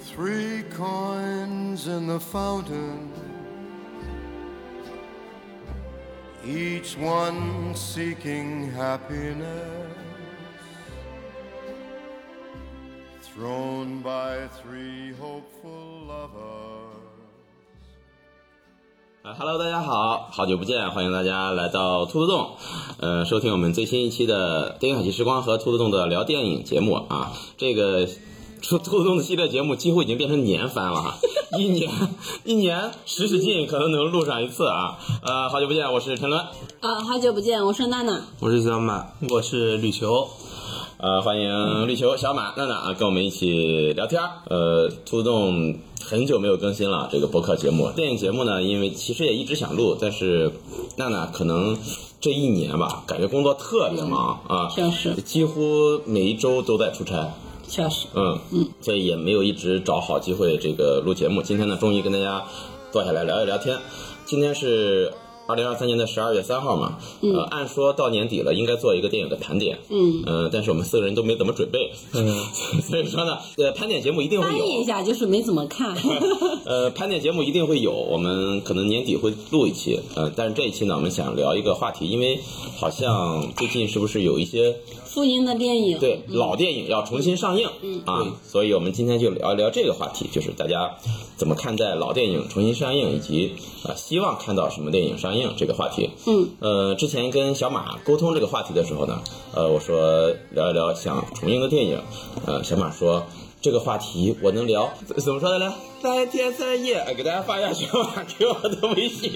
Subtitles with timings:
[0.00, 3.12] Three coins in the fountain,
[6.44, 10.07] each one seeking happiness,
[13.38, 16.98] thrown by three hopeful lovers.
[19.22, 22.56] 啊哈喽，大家好，好久不见，欢迎大家来到兔子洞，
[22.98, 27.32] 呃，收听我们最新一期的电影海奇时光和兔子洞的聊电影节目啊。
[27.56, 28.06] 这个
[28.60, 31.14] 兔兔子洞的系列节目几乎已经变成年番了哈，
[31.56, 31.92] 一年
[32.42, 34.98] 一年使使劲，可能能录上一次啊。
[35.22, 36.44] 呃，好久不见，我是陈伦，
[36.80, 38.20] 啊，好久不见，我是娜娜。
[38.40, 40.28] 我是小马，我是吕球。
[41.00, 44.30] 呃，欢迎绿球、小马、娜娜啊，跟我们一起聊天儿。
[44.50, 50.50] 呃，兔子洞很久没有更新了这个播客节目，电影节目呢，因为其实也一直想录，但是
[50.96, 51.78] 娜娜可能
[52.20, 57.32] 这一年吧，感觉工作特别忙啊，确实几乎每一周都在出差。
[57.68, 61.42] 确实，嗯嗯，所以也没有一直找好机会这个录节目。
[61.42, 62.42] 今天呢，终于跟大家
[62.90, 63.78] 坐下来聊一聊天。
[64.24, 65.12] 今天是
[65.48, 70.22] 二零二三年的十二月三号嘛，呃，按说到年底了，应该做一个电影的盘点，嗯。
[70.26, 72.44] 呃，但是我们四个人都没怎么准备，嗯，
[72.84, 74.84] 所以说呢，呃，盘点节目一定会翻译一。
[74.84, 75.96] 下就是没怎么看。
[76.66, 82.38] 呃，盘点节目一定会有，我们可能年底会录一期，呃，但是这一期呢，我们想聊一个话题，因为
[82.76, 90.94] 好像最近是不是有一些复印的电影，对老电影要重新上映、嗯啊，所以我们今天就聊一聊这个话题，就是大家
[91.38, 96.10] 怎么看待老电影重新上映，以及啊、希望看到什么电影上映这个话题。
[96.26, 99.20] 嗯，呃，之前跟小马沟通这个话题的时候呢，
[99.54, 102.00] 呃，我说聊一聊想重映的电影，
[102.46, 103.24] 呃，小马说。
[103.60, 105.72] 这个话题我能聊，怎怎么说的来？
[106.00, 109.32] 三天三夜，哎给大家发一下小马给我的微信。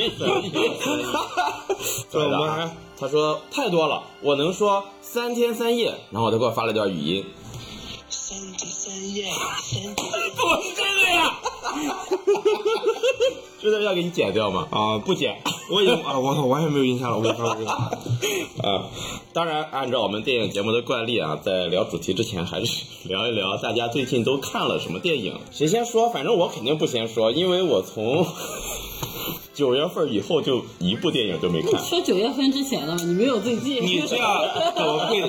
[2.09, 2.71] 怎么了？
[2.97, 7.25] 他说太多了，我能说三天三夜，然后他给我发了段语音。
[8.93, 11.41] 三天三夜，三天不是这个呀，
[13.61, 14.69] 这段要给你剪掉吗？
[14.71, 15.41] 啊，不剪。
[15.71, 17.31] 我已经啊，我操，完全没有印象了，
[18.63, 18.85] 啊，
[19.33, 25.41] 当然，按照我们电影节目的惯例啊，在聊主题之前，还是聊一聊大家最近都看了什么电影。
[25.51, 26.11] 谁先说？
[26.11, 28.27] 反正我肯定不先说，因为我从
[29.55, 31.83] 九月份以后就一部电影都没看。
[31.85, 33.83] 说九月份之前的，你没有最近。
[33.83, 34.27] 你这样
[34.75, 35.23] 怎么会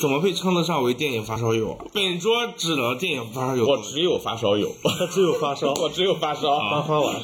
[0.00, 1.76] 怎么会称得上为电影发烧友？
[1.92, 5.74] 本桌只能电影发烧友，我只有发烧友，我 只有发烧。
[5.74, 6.58] 我只有发烧。
[6.58, 7.14] 发发完，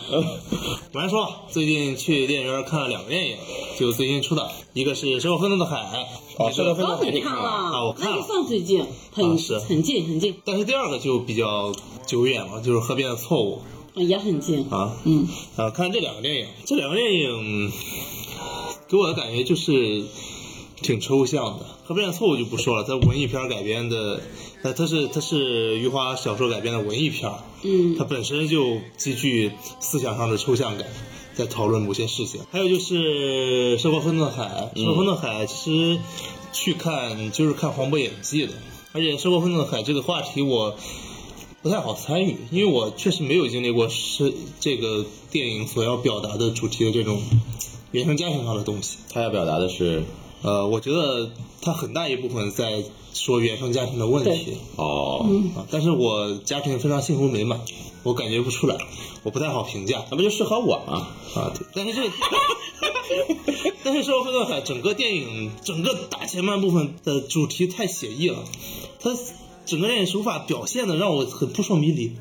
[0.93, 3.37] 我来说，最近去电影院看了两个电影，
[3.79, 6.07] 就最近出的，一个是《生活奋斗的海》，
[6.43, 11.73] 哦，这个分哦，的你你看了，啊我看了那就算最近，很啊是很近很近，但是第二个就比较
[12.07, 13.63] 久远了，就是《河边的错误
[13.95, 14.69] 也很近》。
[14.75, 14.97] 啊。
[15.05, 15.27] 嗯，
[15.57, 17.71] 啊，看这两个电影，这两个电影
[18.89, 20.05] 给我的感觉就是
[20.81, 21.67] 挺抽象的。
[21.85, 24.21] 河边的错误就不说了，它文艺片改编的，
[24.63, 27.31] 呃，它是它是余华小说改编的文艺片，
[27.63, 30.87] 嗯它本身就极具思想上的抽象感，
[31.35, 32.41] 在讨论某些事情。
[32.51, 35.55] 还有就是《生活奋斗海》，《生活奋斗海》其
[35.97, 36.01] 实
[36.53, 38.53] 去看就是看黄渤演技的，
[38.93, 40.77] 而且《生活奋斗海》这个话题我。
[41.63, 47.23] 不太好参与，因为我确实没有经历过是这个电影所要表达的主题的这种
[47.93, 48.99] 原生家庭上的东西。
[49.13, 50.03] 他要表达的是，
[50.43, 51.31] 呃，我觉得
[51.61, 52.83] 他很大一部分在
[53.15, 55.25] 说原生家庭的问题哦，
[55.55, 57.61] 啊，但是我家庭非常幸福美满，
[58.03, 58.77] 我感觉不出来，
[59.23, 61.07] 我不太好评价那不就适合我吗？
[61.37, 61.53] 啊。
[61.55, 62.11] 对，但是这，
[63.85, 68.39] 但是《生活奋斗海》整个电影整个大前半部分的主题太写意了，
[68.99, 69.15] 它
[69.67, 72.13] 整个手法表现的让我很扑朔迷离。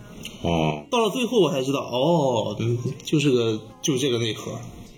[0.44, 4.54] 哦，到了最后我才知道，哦，嗯，就是个就是这个内核，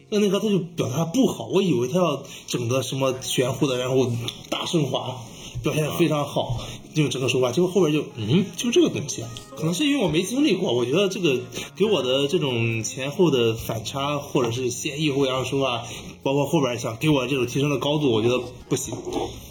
[0.10, 4.10] 那内核他就表达不好，我以为他要整个什么玄乎的，然后
[4.50, 5.18] 大升华，
[5.62, 6.62] 表现的非常好，
[6.96, 9.24] 就整个手法，结果后边就嗯，就这个东西，
[9.58, 11.42] 可能是因为我没经历过，我觉得这个
[11.76, 15.84] 给我的这种前后的反差或者是先抑后扬手法，
[16.22, 18.40] 包括后边想给我这种提升的高度，我觉得
[18.70, 18.96] 不行，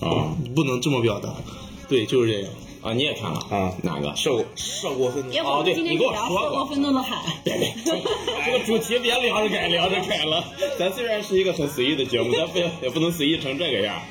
[0.01, 0.37] 啊。
[0.55, 1.35] 不能这么表达，
[1.89, 2.51] 对，就是这样，
[2.83, 4.13] 啊，你也看了啊哪个？
[4.17, 7.17] 效果效果很要不我们今天就聊 《生活奋斗的海》。
[8.45, 10.45] 这个主题别聊着改，聊着改了。
[10.77, 14.03] 咱虽然是一个很随意的节目，但不也不能随意成这个样。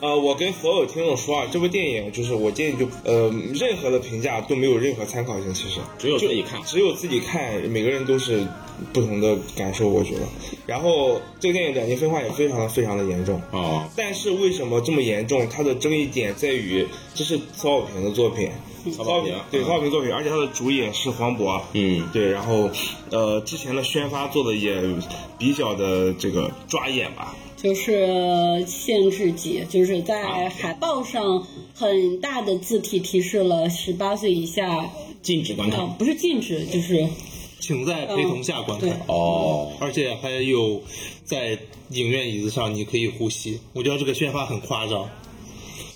[0.00, 8.46] 呃，我跟所有听众说啊，这部电影就是我建议就呃，任何的评价都没有任何参考性，其实只有自己看只有自己看，每个人都是
[8.92, 10.22] 不同的感受，我觉得。
[10.66, 13.40] 然后这个电影两极分化也非常的非常的严重。
[13.52, 15.48] 啊，但是为什么这么严重？
[15.48, 18.50] 它的争议点在于这是曹保平的作品，
[18.96, 22.08] 曹保平，对曹保平作品，而且他的主演是黄渤，嗯。
[22.12, 22.70] 对，然后
[23.10, 24.82] 呃之前的宣发做的也
[25.38, 34.90] 比较的这个抓眼吧，就是限制级，就是在海报上很大的字体提示了十八岁以下，
[35.22, 35.80] 禁止观看。
[35.80, 37.06] 啊，不是禁止，就是
[37.58, 38.88] 请在陪同下观看。
[38.88, 38.98] 对。
[39.08, 40.82] 哦，而且还有
[41.24, 41.58] 在
[41.90, 45.08] 影院椅子上你可以呼吸，我觉得这个宣发很夸张，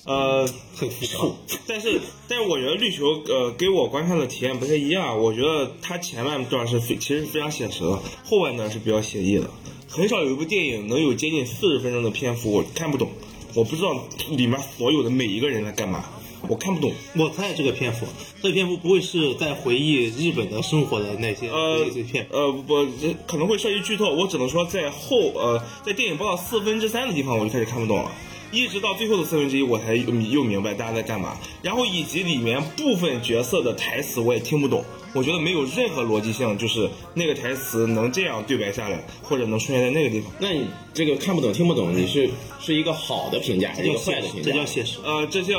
[0.05, 0.47] 呃，
[0.77, 1.31] 很浮夸。
[1.67, 9.51] 但是但是我觉得绿球呃给我观看的体验不太一样，我觉得它前半段是非其实非常写实的，后半段是比较写意的，
[9.89, 13.09] 很少有一部电影能有接近四十分钟的篇幅我看不懂，
[13.55, 13.95] 我不知道
[14.31, 16.05] 里面所有的每一个人在干嘛，
[16.49, 16.93] 我看不懂。
[17.17, 18.07] 我猜这个篇幅，
[18.43, 22.27] 这个篇幅不会是在回忆日本的生活的那些呃片。
[22.31, 28.11] 呃，不，这可能会涉及剧透，我只能说在后呃，在电影播到四分之三的地方，我就开始看不懂了。
[28.53, 40.31] 一直到最后的四分之一，我才又又明白大家在干嘛，然后以及里面部分角色的台词我也听不懂，我觉得没有任何逻辑性，就是那个台词能这样对白下来，或者能出现在那个地方。
[40.39, 42.29] 那你这个看不懂听不懂，你是
[42.61, 44.51] 是一个好的评价还是一个坏的评价？
[44.51, 44.99] 这叫现实。
[45.05, 45.59] 呃，这叫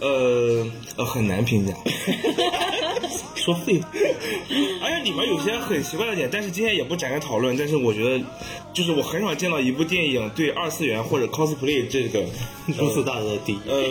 [0.00, 0.66] 呃
[0.96, 1.74] 呃很难评价，
[3.36, 3.88] 说废话，
[4.82, 7.56] 而且里面有些很奇怪的点，但是今天也不展开讨论。
[7.56, 8.24] 但是我觉得，
[8.72, 12.24] 就是我很少见到一部电影对二次元或者 cosplay 这个
[12.66, 13.60] 如此大的敌意。
[13.68, 13.82] 呃，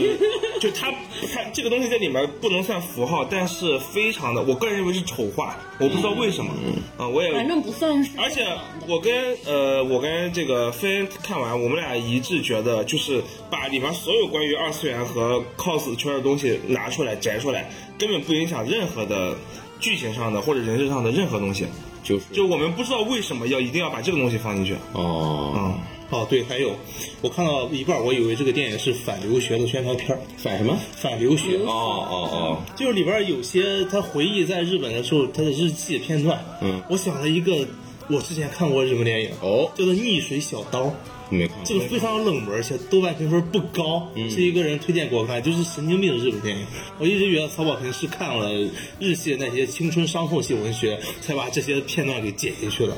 [0.60, 0.92] 就它
[1.34, 6.52] 它这个东西在里面不能算符号，但是非常的，我个人认为是丑化，我不知道为什么，
[6.98, 8.12] 啊、我也反正不算是。
[8.18, 8.46] 而且
[8.88, 19.36] 我跟呃，我跟这个菲恩看完，我们俩一致觉得，就是把里面所有关于二次元和 cos 圈的东西拿出来摘出来，根本不影响任何的
[19.80, 21.66] 剧情上的或者人设上的任何东西。
[22.04, 24.74] 就是就我们不知道为什么要一定要把这个东西放进去。
[24.94, 26.76] 哦，嗯，哦，对，还有
[27.22, 30.78] 我看到一半，我以为这个电影是反留学的宣传片儿，反什么？
[30.96, 31.58] 反留学。
[31.58, 36.44] 哦哦哦，就是里边有些他回忆在日本的时候他的日记片段。
[36.62, 37.68] 嗯我想了一个，
[38.10, 40.84] 我之前看过日本电影，哦叫做《逆水小刀》。
[41.30, 41.66] 没看过。
[41.66, 46.66] 这个非常冷门，而且豆瓣评分不高，是一个人推荐给我看，就是神经病的日本电影。
[47.00, 48.50] 我一直觉得曹保平是看了
[48.98, 52.96] 日系的那些青春伤痛系文学，才把这些片段给剪进去了。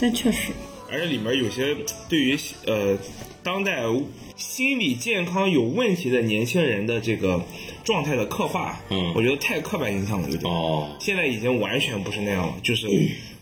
[0.00, 0.50] 但确实，
[0.92, 1.74] 而且里面有些
[2.08, 2.36] 对于
[2.66, 2.96] 呃
[3.42, 3.82] 当代
[4.36, 7.42] 心理健康有问题的年轻人的这个
[7.84, 10.52] 状态的刻画，嗯我觉得太刻板印象了，有点。
[10.52, 12.86] 哦，现在已经完全不是那样了，就是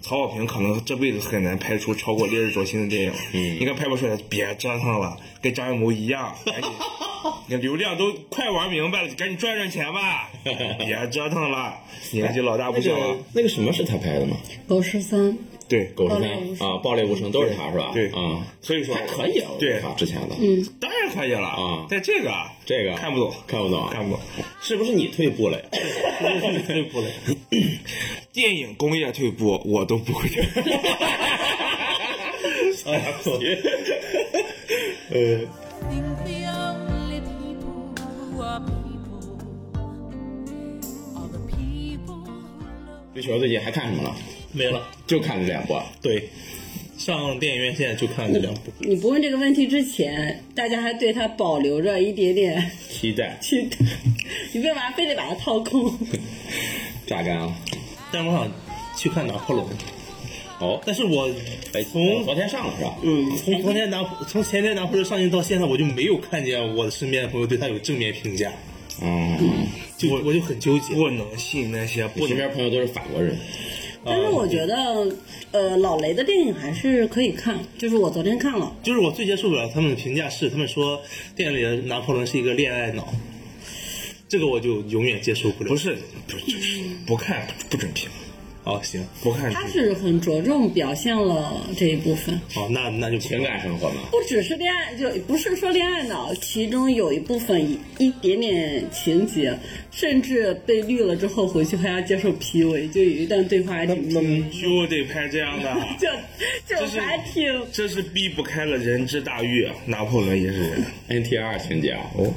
[0.01, 6.71] 曹保平可能这辈子很难拍出超过《烈日灼心》的电影，嗯应该拍不出来，别折腾了，跟张艺谋一样，赶紧，
[7.49, 10.31] 你流量都快玩明白了，赶紧赚赚钱吧，
[10.79, 11.75] 别折腾了，
[12.13, 14.37] 年纪老大不小了个，那个什么是他拍的吗？
[14.67, 15.37] 狗十三，
[15.71, 16.29] 对，狗十三
[16.69, 17.93] 啊，暴力无声都是他是吧？
[17.95, 24.19] 对啊，所以说还可以对他之前的，嗯，当然可以了啊但这个啊这个看不懂，看不懂啊，看不懂。
[24.61, 25.65] 是不是你退步了呀？
[26.67, 27.07] 退步了。
[28.33, 30.61] 电影工业退步，我都不会退步。
[32.91, 33.15] 哎
[35.11, 35.19] 呃
[35.87, 37.95] ，think the only people
[38.33, 39.39] who are people
[41.17, 42.35] are the people who
[42.65, 43.15] love.
[43.15, 44.17] 绿球最近还看什么了？
[44.53, 44.87] 没了。
[45.07, 45.85] 就看这两部啊。
[46.01, 46.29] 对，
[46.97, 48.73] 上电影院现在就看这两部。
[48.79, 53.77] 你不问这个问题之前，大家还对他保留着一点点期待期待，
[54.53, 55.99] 你为嘛非得把它掏空？
[57.07, 57.57] 榨干啊！
[58.13, 58.53] 但我想
[58.97, 59.67] 去看拿破仑，
[60.61, 61.29] 哦，但是我
[61.73, 62.97] 哎，从昨天上了是吧？
[63.03, 68.53] 嗯，从昨天拿从前天拿破仑上映到现在，我就没有看见我的身边的朋友对他有正面评价，
[69.03, 69.67] 嗯，
[69.97, 70.95] 就我我就很纠结。
[70.95, 73.37] 不能信那些不能我身边朋友都是法国人。
[74.05, 75.07] 但是我觉得，
[75.53, 81.03] 呃，老雷的电影还是可以看，就是我昨天看了，就是我最接受不了他们的评价是，他们说
[81.37, 83.13] 电影里的拿破仑是一个恋爱脑，
[84.27, 85.69] 这个我就永远接受不了。
[85.69, 88.09] 不是，不是就是不看不准评，
[88.71, 99.53] 哦，行，不看他是很着重表现了这一部分，哦，那那就情感生活嘛，不只是恋爱，就不是说恋爱脑，其中有一部分一一点点情节，
[99.91, 107.41] 甚至被绿了之后回去还要接受 PUA，就有一段对话还挺 PUA，就得拍这样的， 就就还挺。
[107.73, 109.69] 这是避不开了人之大欲。
[109.87, 112.33] 拿破仑也是人，NTR 情节啊哦，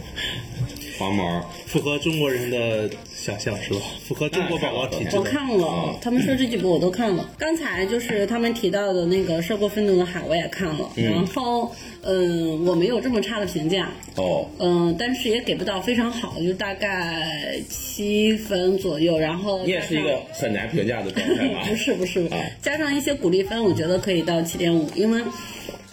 [0.97, 2.89] 黄毛符合中国人的
[3.23, 3.79] 想象是吧？
[4.05, 5.23] 符合中国宝宝体质我。
[5.23, 7.29] 看了，他们说这几部我都看了。
[7.37, 10.91] 刚才就是他们提到的那个《涉过愤怒的海》，我也看了。
[10.97, 19.17] 然后，嗯，我没有这么差的评价，哦，嗯，但是也给不到非常好，就大概七分左右。
[19.17, 21.63] 然后你也是一个很难评价的状态吧？
[21.69, 25.21] 不是不是啊，加上一些鼓励分，我觉得可以到七点五，因为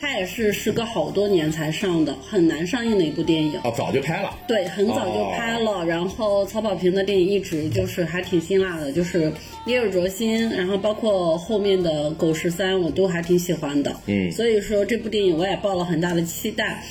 [0.00, 3.60] 它它也是时隔好多年才上的，很难上映的一部电影。
[3.62, 4.36] 哦，早就拍了。
[4.48, 5.84] 对，很早就拍了。
[5.86, 9.30] 然后曹保平的电影一直就是还挺辛辣的，就是
[9.66, 13.94] 《烈日灼心》，然后包括后面的《狗十三》，我都还挺喜欢的。
[14.06, 16.82] 嗯所以说这部电影我也抱了很大的期待。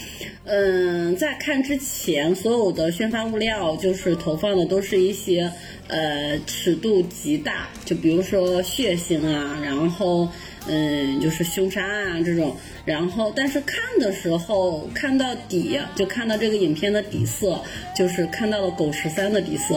[0.46, 5.52] 嗯，在看之前，所有的宣发物料就是投放的都是一些
[5.88, 10.28] 呃尺度极大，就比如说血腥啊，然后
[10.68, 12.56] 嗯就是凶杀啊这种，
[12.90, 17.62] 然后但是看的时候看到底，就看到这个影片的底色，
[17.96, 19.76] 就是看到了狗十三的底色。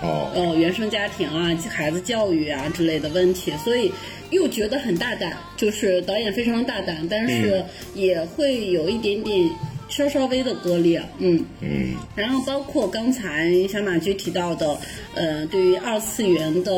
[0.00, 3.92] 哦，呃原生家庭啊、孩子教育啊之类的问题，所以
[4.30, 7.62] 又觉得很大胆，就是导演非常大胆，但是
[7.94, 9.46] 也会有一点点
[9.90, 14.74] 稍稍微的割裂，嗯嗯，然后包括刚才小马驹提到的，
[15.14, 16.72] 呃，对于二次元的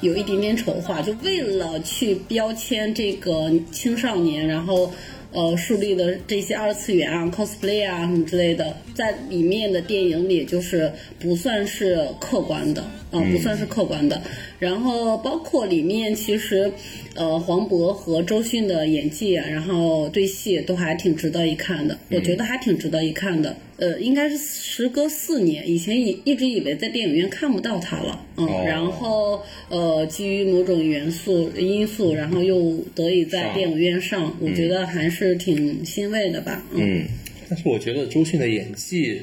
[0.00, 4.92] 有一点点丑化，就为了去标签这个青少年，然后。
[5.32, 12.82] 呃，树立的这些二次元啊、cosplay 啊什么之类的，在里面的电影里就是不算是客观的，
[13.12, 14.20] 啊、不算是客观的。
[14.58, 16.72] 然后包括里面其实，
[17.14, 23.56] 呃，黄渤和周迅的演技啊，然后对戏都还挺值得一看的，我觉得还挺值得一看的。
[23.80, 37.06] 呃，应该是时隔四年，以前以一直以为在电影院看不到他了，嗯，哦然后呃，基于某种元素因素，然后又得以在电影院上，我觉得还是挺欣慰的吧，嗯嗯，
[37.48, 39.22] 但是我觉得周迅的演技，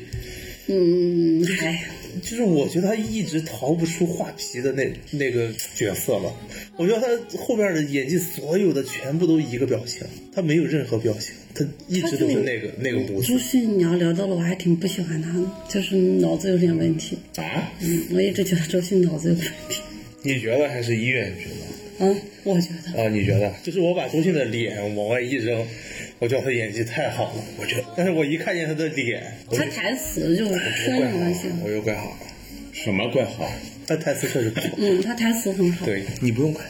[0.68, 1.80] 嗯，还
[2.22, 6.34] 就是我觉得他一直逃不出画皮的那那个角色了。
[6.78, 13.40] 我觉得他后边的演技，所有的全部都一个表情，他没有任何表情，他一直都是那个那个模式周。
[13.40, 17.18] 迅，你要聊到了，我还挺不喜欢他的，就是脑子有点问题。
[17.38, 19.82] 啊，嗯，我一直觉得周迅脑子有问题。
[20.24, 22.06] 你觉得还是医院觉得？
[22.06, 23.02] 嗯，我觉得。
[23.02, 23.52] 啊，你觉得？
[23.64, 25.66] 就是我把周迅的脸往外一扔，
[26.20, 27.84] 我觉得他演技太好了，我觉得。
[27.96, 31.52] 但是我一看见他的脸，他台词就生怪好恶心。
[31.64, 32.18] 我又怪好了。
[32.74, 33.52] 什么怪好？
[33.88, 34.68] 他台词确实不好。
[34.78, 35.86] 嗯，他台词很好。
[35.86, 36.64] 对你不用管。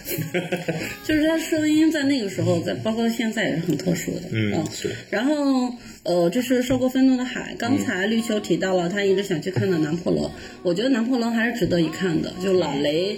[1.03, 4.21] 就是他声音在那个时候，在包括现在也是很特殊的。
[4.31, 5.73] 嗯是然后
[6.03, 7.55] 呃，这是受过愤怒的海。
[7.57, 10.29] 刚才绿秋提到了他一直想去看的拿破仑，
[10.63, 12.33] 我觉得拿破仑还是值得一看的。
[12.41, 13.17] 就老雷。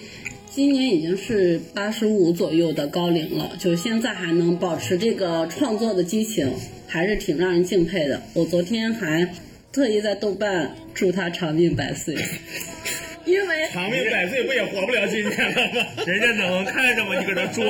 [0.51, 6.51] 今年已经是八十五左右的高龄了，就是现在还能保持这个创作的激情，
[6.87, 8.21] 还是挺让人敬佩的。
[8.33, 9.27] 我昨天还
[9.71, 12.15] 特意在豆瓣祝他长命百岁，
[13.25, 15.87] 因为长命百岁不也活不了今天了吗？
[16.05, 17.19] 人家能看着吗？
[17.19, 17.63] 你搁这做？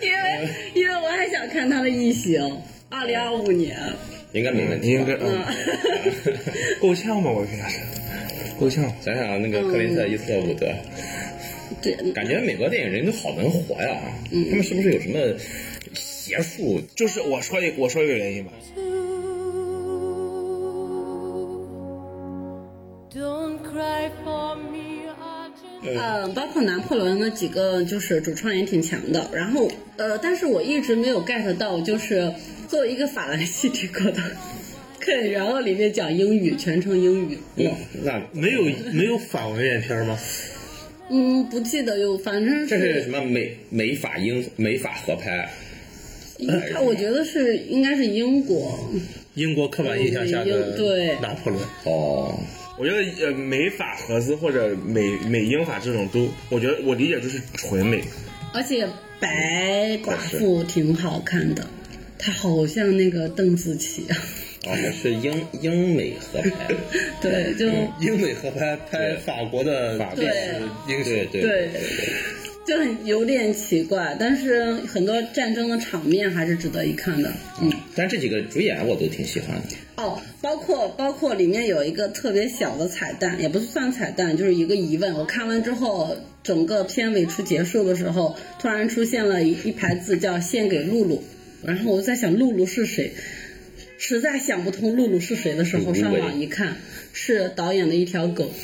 [0.00, 2.40] 因为因为我还想看他的异形，
[2.88, 3.76] 二零二五年。
[4.32, 4.92] 应该没问题。
[4.92, 5.42] 应该嗯，
[6.80, 7.30] 够呛吧？
[7.30, 7.80] 我觉得是
[8.60, 8.84] 够呛。
[9.00, 10.66] 想想那个克林特·伊斯特伍德，
[11.82, 14.00] 对，感觉美国电影人都好能活呀，
[14.50, 15.18] 他们是不是有什么
[15.94, 16.80] 邪术？
[16.94, 18.52] 就是我说一我说一个原因吧.
[25.96, 32.30] 呃，包括拿破仑的几个就是主创也挺强的，然后呃，但是我一直没有 get 到，就是
[32.68, 34.20] 作为一个法兰西帝国的
[35.00, 37.38] 客人，然后里面讲英语，全程英语。
[37.54, 37.70] 那
[38.02, 40.18] 那没有没有法文原片吗？
[41.10, 45.48] 嗯，不记得有，反正这是什么美美法英美法合拍？
[46.72, 48.78] 他我觉得是应该是英国，
[49.34, 51.64] 英国刻板印象下的对拿破仑。
[51.84, 52.38] 哦，
[52.78, 58.02] 我觉得呃美法合资或者美美英法这种都，我觉得我理解就是纯美。
[58.54, 58.86] 而且
[59.18, 61.66] 白寡妇挺好看的，
[62.18, 64.16] 她好像那个邓紫棋啊。
[64.66, 66.68] 哦，是英英美合拍。
[67.22, 67.66] 对，就
[68.00, 70.26] 英美合拍拍法国的法对
[70.88, 71.70] 英雄对，对对，
[72.66, 77.32] 就很有点奇怪，但是很多战争的场面还是值得一看的。
[77.62, 79.76] 嗯，但这几个主演我都挺喜欢的。
[79.96, 85.14] 哦，包括包括里面有一个特别小的彩蛋，也不是算彩蛋，就是一个疑问。
[85.14, 91.24] 我看完之后，整个片尾处结束的时候，突然出现了一一排字叫“献给露露”，
[91.64, 93.12] 然后我在想露露是谁。
[93.98, 96.76] 实在想不通露露是谁的时候，上网一看，
[97.12, 98.54] 是导演的一条狗。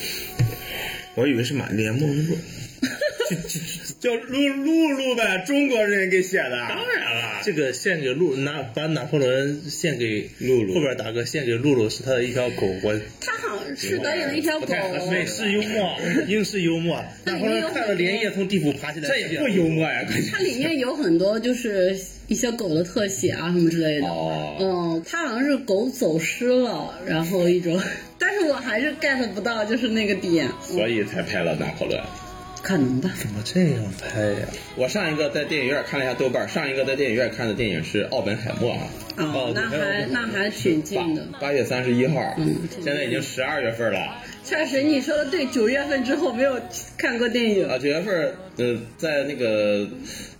[1.16, 2.36] 我以为是马莲梦露，
[4.04, 6.50] 叫露露露呗，中国人给写的。
[6.50, 14.66] 当然了，这个献给露拿把拿破仑献给露露后边打个献给露露是他的一条狗，我他好像是导演的一条狗。
[15.10, 15.96] 美式幽默，
[16.28, 17.02] 英式幽默。
[17.24, 20.06] 拿破仑看了连夜从地府爬起来，这也不幽默呀。
[20.30, 24.06] 它里面有很多就是一些狗的特写啊什么之类的。
[24.06, 27.80] 哦嗯，它好像是狗走失了，然后一种，
[28.18, 30.46] 但是我还是 get 不到就是那个点。
[30.60, 31.98] 所以才拍了拿破仑。
[32.64, 33.10] 可能吧。
[33.16, 34.48] 怎么这样拍呀？
[34.74, 41.22] 我上一个在电影院看了一下豆瓣，上一个在电影院看的电影是《奥本海默》啊，哦，那还那还挺近的。
[41.38, 46.58] 八月三十一号，嗯现在已经十二月份了确实，你说的对，九月份之后没有
[46.96, 47.68] 看过电影。
[47.68, 49.86] 啊，九月份呃在那个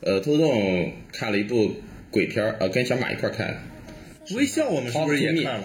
[0.00, 1.74] 呃兔子洞看了一部
[2.10, 3.62] 鬼片儿，呃跟小马一块儿看，
[4.34, 5.64] 微笑我们是不是也看了？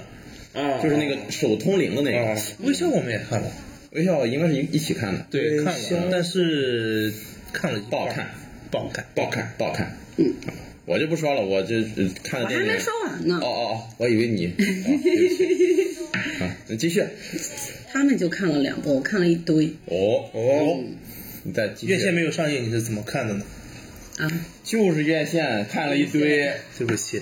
[0.53, 3.51] 啊，就是那个手通灵的那个，微笑我们也看了，
[3.91, 7.11] 微笑应该是一一起看的，对，看了，但是
[7.51, 8.29] 看了不好看，
[8.69, 9.97] 不好看，不好看，不好看。
[10.17, 10.33] 嗯，
[10.85, 12.65] 我就不说了，我这呃看了电影。
[12.65, 13.47] 我还没说完呢哦。
[13.47, 14.47] 哦哦，我以为你。
[14.53, 17.03] 哦对不起啊，你继续。
[17.91, 20.83] 他们就看了两部，我看了一堆哦哦，
[21.43, 21.93] 你再继续。
[21.93, 23.45] 院线没有上映，你是怎么看的呢？
[24.19, 24.31] 啊。
[24.63, 26.51] 就是院线看了一堆。
[26.77, 27.21] 对不起，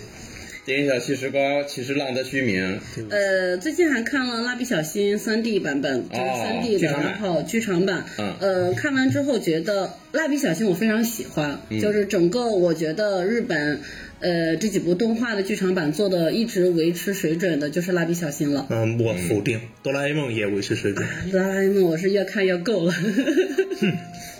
[0.68, 2.78] 电影小气石膏，其实浪得虚名。
[3.10, 8.04] 呃，最近还看了《蜡笔小新》三 D 版本，就是哦3 D 的，然后剧场版。
[8.18, 13.80] 嗯呃，看完之后觉得《蜡笔小新》我非常喜欢，嗯就是整个我觉得日本。
[14.20, 18.66] 呃，这几部动画的剧场版做的一直维持水准的，就是《蜡笔小新》了。
[18.70, 22.94] 嗯，我否定，哆啦 A 梦也维持水准， 哆啦 A 梦我是越看越够了。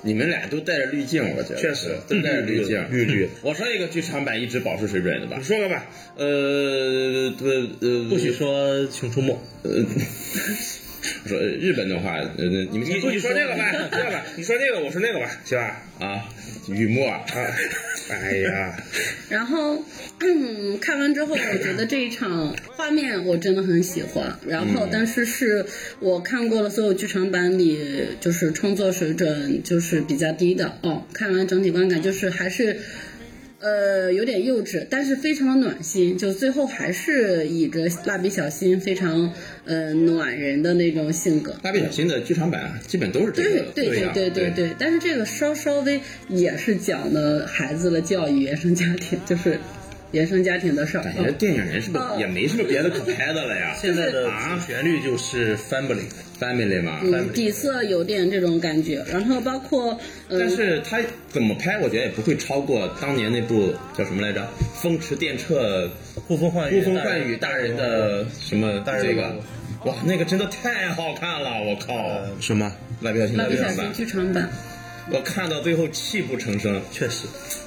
[0.04, 3.30] 你们俩都带着滤镜，我觉得确实都带着滤镜，绿绿。
[3.42, 6.26] 我说一个剧场版一直保持水准的吧你，说个吧，呃
[7.40, 9.86] 呃呃，不许说《熊出没》，呃，
[11.24, 12.30] 我说呃日本的话，呃，
[12.72, 15.84] 你们你先你说这个吧，这个吧，你说这个，我说那个吧，行吧？
[16.00, 16.30] 啊，
[16.70, 17.26] 雨墨啊，
[18.10, 18.78] 哎呀，
[19.30, 19.84] 然后，
[20.20, 24.38] 嗯，看完之后，我觉得这一场画面我真的很喜欢。
[24.46, 25.66] 然后，但是是
[26.00, 27.80] 我看过了所有剧场版里，
[28.20, 31.04] 就是创作水准就是比较低的哦。
[31.14, 32.78] 看完整体观感就是还是。
[33.60, 39.34] 呃，有点幼稚，但是非常的暖心，就最后还是以着蜡笔小新非常
[39.66, 41.56] 呃暖人的那种性格。
[41.64, 44.30] 蜡笔小新的剧场版啊基本都是这对个对对样对。
[44.30, 46.00] 对对，但是这个稍稍微
[46.30, 49.60] 也是讲的孩子的教育、原生家庭，就是
[50.12, 51.04] 原生家庭的事儿。
[51.04, 52.16] 感觉电影人是不是哦。
[52.20, 53.76] 也没什么别的可拍的了呀？
[53.76, 54.56] 现在的啊？
[54.56, 56.06] 主旋律就是 family，
[56.40, 59.98] ？Family 嘛，嗯，底色有点这种感觉，然后包括
[60.30, 64.42] 嗯，但是他怎么拍，我觉得也不会超过当年那部叫什么来着，
[64.82, 65.90] 《风驰电掣
[66.28, 69.36] 呼风唤雨，呼风唤雨大人的什么大人这个，
[69.86, 72.22] 哇，那个真的太好看了，我靠！
[72.40, 72.72] 什么？
[73.02, 74.50] 蜡笔小新蜡笔小的剧场版，剧场版，
[75.12, 76.82] 我看到最后泣不成声。
[76.92, 77.26] 确实，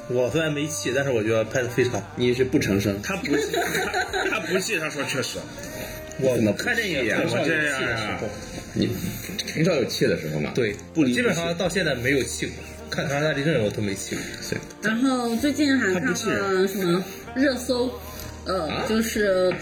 [0.08, 2.12] 我虽然没气，但是我觉得拍的非常好。
[2.16, 2.98] 你是不成声？
[3.02, 5.38] 他不，他他不泣，他说确实。
[6.22, 8.28] 我怎么看电影很少有气的时样啊候，
[8.74, 8.88] 你
[9.54, 10.52] 很少有气的时候嘛？
[10.54, 12.54] 对，不离基本上到现在没有气过。
[12.90, 14.24] 看《唐人大地震》我都没气过。
[14.82, 17.04] 然后最近还看了什么
[17.36, 17.90] 热搜，
[18.46, 19.52] 呃，啊就是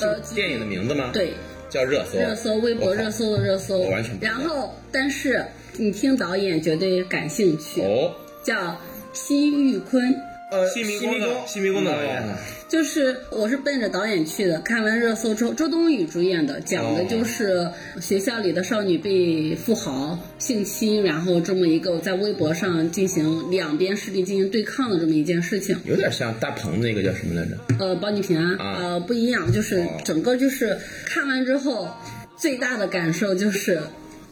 [0.00, 1.34] 呃，电影的名字吗？，对，
[1.68, 2.18] 叫热搜。
[2.18, 4.16] 热搜，微博热搜的热搜我完全。
[4.16, 5.44] 不知道然后，但是
[5.76, 8.80] 你听导演绝对感兴趣，哦，叫
[9.12, 10.14] 辛玉坤。
[10.52, 12.22] 呃，新迷宫的新迷宫的导演。
[12.22, 12.34] 哦
[12.68, 17.68] 就是我是奔着导演去的，看完热搜之后，周冬雨主演的，讲的就是
[18.00, 25.76] 学校里的少女被富豪性侵，然后这么一个在微博上进行两边势力进行对抗的这么一件事情。
[25.84, 27.58] 有点像大鹏那个叫什么来着？
[27.78, 28.76] 呃，保你平安，啊。
[28.80, 31.90] 呃，不一样，就是整个就是看完之后，
[32.38, 33.82] 最大的感受就是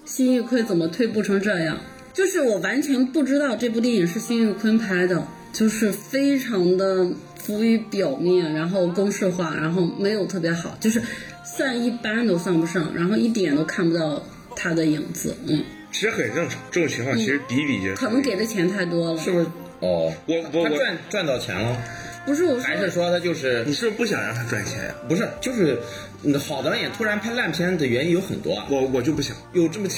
[0.06, 1.78] 辛玉坤怎么退步成这样，
[2.14, 5.22] 就是我完全不知道这部电影是辛玉坤拍的，
[5.52, 11.02] 就是非常的浮于表面，然后公式化，然后没有特别好，就是
[11.44, 14.22] 算一般都算不上，然后一点都看不到
[14.54, 17.94] 他的影子，嗯，其实很正常，这种情况其实比比皆是。
[17.94, 19.46] 可能给的钱太多了，是不是？
[19.80, 21.76] 哦，我我我赚赚到钱了，
[22.26, 24.94] 不是我说还是说他就是你是不是不想让他赚钱呀？
[25.08, 25.78] 不是就是
[26.22, 28.66] 嗯好导演突然拍烂片的原因有很多啊。
[28.70, 29.34] 我我就不想。
[29.52, 29.88] 有这么，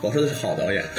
[0.00, 0.84] 我说的是好导演。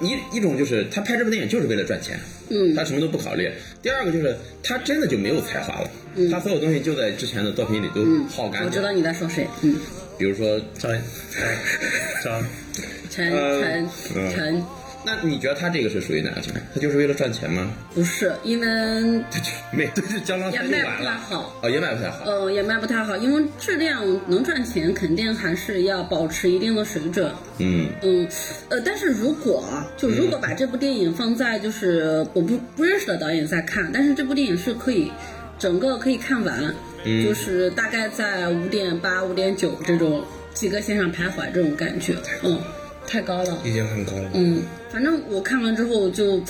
[0.00, 2.18] 一一种就是他拍这部电影就是为了赚钱，
[2.50, 3.50] 嗯他什么都不考虑。
[3.82, 5.90] 第二个就是他真的就没有才华了，
[6.30, 8.70] 他所有东西就在之前的作品里都嗯，耗干净。
[8.70, 9.76] 我知道你在说谁，嗯，
[10.18, 10.90] 比如说张
[12.22, 12.42] 张
[13.10, 14.64] 陈呃陈嗯陈。
[15.04, 16.64] 那你觉得他这个是属于哪个情况？
[16.74, 17.70] 他就是为了赚钱吗？
[17.94, 18.66] 不是，因为
[19.70, 21.10] 没，就是江郎才也卖不太。
[21.12, 22.24] 好，哦，也卖不太好。
[22.24, 27.30] 呃，也卖不太好，因为质量能赚钱，肯定还是要保持一定的水准。
[27.58, 28.28] 嗯，嗯，
[28.70, 35.12] 呃，但是如果啊就如果把这部电影放在就是我不不认识的导演在看，但是这部电影是可以
[35.58, 42.58] 整个可以看完，就是大概在五点八、五点九这种及格线上徘徊这种感觉，嗯，
[43.06, 43.58] 太高了。
[43.64, 44.30] 已经很高了。
[44.34, 46.42] 嗯，反正我看完之后就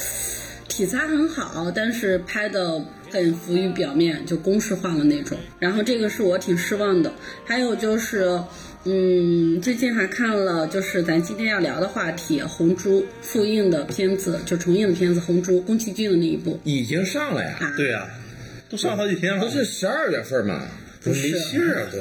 [0.69, 5.39] 体材很好，但是拍的很浮于表面，就公式化了那种。
[5.59, 7.13] 然后这个是我挺失望的。
[7.45, 8.43] 还有就是，
[8.85, 16.59] 嗯，最近还看了，就是咱今天要聊的话题，《红猪》复映的片子，就重映的片子《红猪》，宫崎骏的那一部。
[16.65, 18.09] 已经上了呀，啊，对呀、
[18.69, 20.67] 都上好几天了，不是十二月份吗？
[21.03, 21.99] 不是没信儿啊，哥。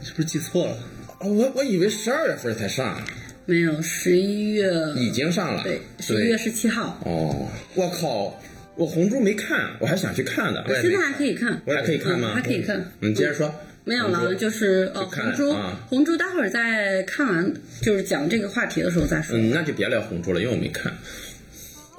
[0.00, 0.76] 是不是记错了？
[1.18, 3.02] 哦，我我以为十二月份才上，
[3.48, 5.62] 没有，十一月已经上了。
[5.62, 8.38] 对，十一月十七号，哦，我靠，
[8.74, 10.62] 我红猪没看，我还想去看的。
[10.82, 12.34] 现在还可以看，我还可以看吗？
[12.34, 12.92] 还可以看。
[13.00, 13.50] 你接着说。
[13.84, 19.34] 没有了，就是哦，红猪啊，红猪，待会儿再看完，就是讲这个话题的时候再说。
[19.34, 20.92] 嗯，那就别聊红猪了，因为我没看，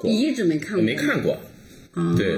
[0.04, 0.78] 你一直没看过？
[0.78, 1.40] 我没看过。
[1.94, 2.14] 啊。
[2.16, 2.36] 对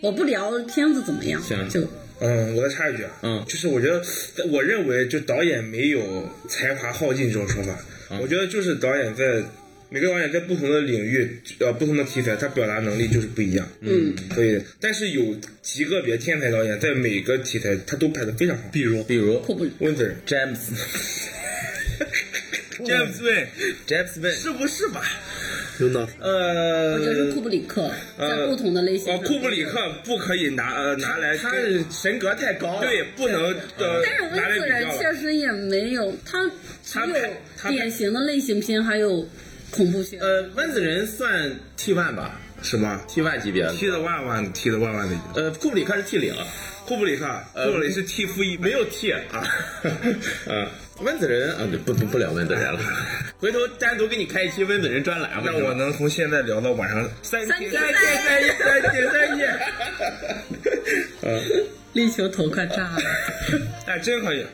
[0.00, 1.80] 我不聊片子怎么样，行就
[2.18, 4.02] 嗯，我再插一句啊，嗯就是我觉得，
[4.50, 7.78] 我认为就导演没有才华耗尽这种说法，
[8.10, 8.20] 嗯。
[8.20, 9.42] 我觉得就是导演在
[9.90, 13.66] 每个导演在不同的领域，呃，不同的题材，他表达能力就是不一样。
[13.80, 19.02] 嗯，所以，但是有极个别天才导演在每个题材他都拍得非常好，比如？
[19.04, 19.42] 比如。
[19.78, 20.74] 温子仁、詹姆斯，
[22.86, 23.46] 詹姆斯韦，
[23.86, 25.02] 詹姆斯问，是不是吧？
[25.80, 32.80] 有脑呃，我觉得是库布里克，在不同的类型哦，库布里克不可以拿呃拿来他跟神格太高了。
[32.80, 34.02] 对，不能呃
[34.36, 34.98] 但是温子仁。
[34.98, 36.52] 确实也没有，他只
[37.56, 39.26] 他有典型的类型片，还有
[39.70, 40.20] 恐怖片。
[40.20, 43.72] 呃，温子仁算 T one 吧什么？，T one 级别的。
[43.74, 45.16] ，T 的万万的，踢的万万的。
[45.36, 46.34] 呃，库布里克是 T 零，
[46.86, 49.22] 库布里克，库布里是 T 负一，没有 T 啊。
[50.46, 50.66] 嗯，
[51.00, 52.80] 温子仁啊，对不不不聊温子仁了，
[53.40, 55.42] 回头单独给你开一期温子仁专栏吧。
[55.44, 57.92] 那我能从现在聊到晚上三三天天三
[58.24, 59.58] 三夜三天三夜。
[61.94, 62.98] 力求头快炸了。
[63.86, 64.46] 哎，真可以，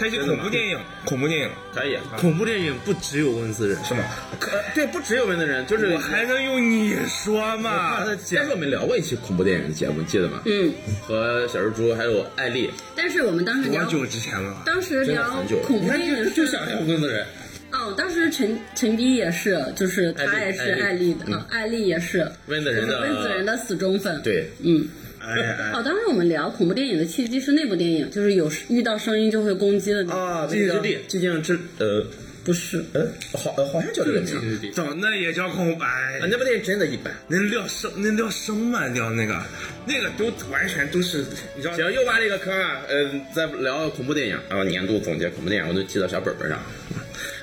[0.00, 1.98] 开一期恐怖电影，恐怖电影可以。
[2.16, 4.02] 恐怖电影不只有温子仁，是吗？
[4.38, 8.02] 可，对，不只有温子仁，就是我还能用你说吗？
[8.06, 10.40] 但是我们聊过一期恐怖电影的节目，记得吗？
[10.46, 14.62] 嗯，和小蜘蛛还有艾丽，但是我们当时聊，多久之前了？
[14.64, 15.22] 当时聊
[15.66, 17.26] 恐怖电影是就想聊温子仁。
[17.72, 24.88] 哦，当时陈陈迪也是，就是他也是艾丽艾丽的，嗯嗯，艾丽也是温子仁的温子仁的死忠粉。，对，嗯。
[25.30, 30.18] 哎哎，哦，当时我们聊恐怖电影的契机是那部电影，就是有遇到声音就会攻击的那个。
[30.18, 32.06] 啊，寂静之地，寂静之呃
[32.42, 34.58] 不是，呃，好呃好像叫这个名儿。
[34.58, 35.86] 地，早那也叫空白。
[36.22, 37.14] 那部电影真的一般。
[37.28, 39.40] 那聊什那聊什么聊那个
[39.86, 41.18] 那个都完全都是
[41.54, 42.80] 你知道行，又挖了一个坑啊！
[42.88, 46.58] 呃，在聊恐怖电影，然后年度总结恐怖电影，我都记到小本本上。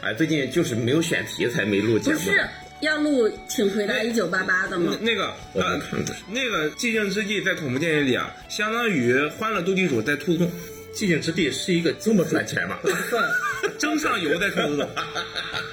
[0.01, 2.17] 哎，最近就是没有选题，才没录节目。
[2.17, 2.41] 不是
[2.81, 4.95] 要录《请回答一九八八》的吗？
[5.01, 10.51] 那个我看过那个寂静之地在恐怖电影里啊，相当于《欢乐斗地主》在兔子洞，
[10.93, 12.77] 寂静之地是一个这么赚钱吗？
[12.83, 13.27] 不算，
[13.79, 14.89] 蒸上油在兔子洞。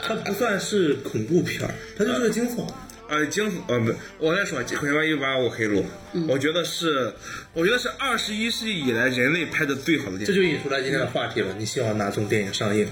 [0.03, 2.67] 它不算是恐怖片儿，它就是个惊悚。
[3.07, 5.85] 呃，惊悚呃不，我在说《回答一八》我可以录，
[6.27, 7.13] 我觉得是，
[7.53, 10.35] 我觉得是二十一世纪以来人类拍的最好的电影这。
[10.35, 11.55] 就引出来今天的话题了。
[11.59, 12.89] 你希望哪种电影上映？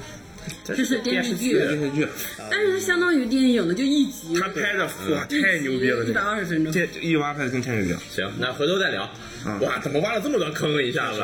[0.65, 2.07] 这是电视剧，电视剧，
[2.51, 4.39] 但是它相当于电影的，就一集。
[4.39, 6.73] 他拍的哇太牛逼了，一百二十分钟。
[6.73, 8.01] 这一挖拍的真太牛逼了。
[8.11, 9.03] 行，那回头再聊。
[9.45, 11.21] 啊哇，怎么挖了这么多坑一下子？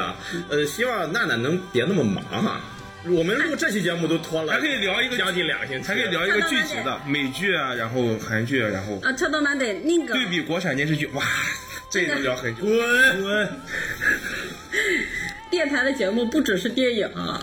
[0.49, 2.61] 呃，希望娜娜能别那么忙哈。
[3.07, 11.23] 我们录这期节目都拖了，还可以聊一个将近两个星期，还可以聊一个剧集的美剧啊，然后韩剧啊，然后啊，超到妈得那个对比国产电视剧，哇，
[11.91, 12.65] 这能聊很久。
[12.65, 13.49] 滚滚。
[15.49, 17.43] 电台的节目不只是电影啊，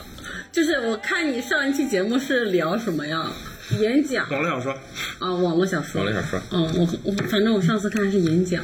[0.56, 3.30] 就是我看你上一期节目是聊什么呀？
[3.78, 4.72] 演讲网络小说，
[5.20, 6.02] 啊，网络小说。
[6.02, 8.64] 网络小说嗯，我我反正我上次看是演讲，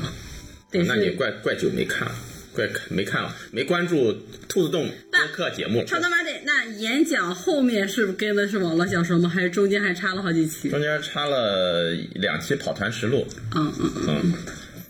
[0.72, 1.10] 得那你。
[1.10, 2.16] 怪怪久没看了，
[2.54, 4.14] 怪没看了，没关注
[4.48, 5.84] 兔子洞播客节目。
[5.84, 9.28] 超他妈得，那演讲后面是跟的是网络小说吗？
[9.28, 10.70] 还是中间还插了好几期？
[10.70, 13.28] 中间插了两期跑团实录。
[13.54, 14.06] 嗯嗯嗯。
[14.08, 14.34] 嗯，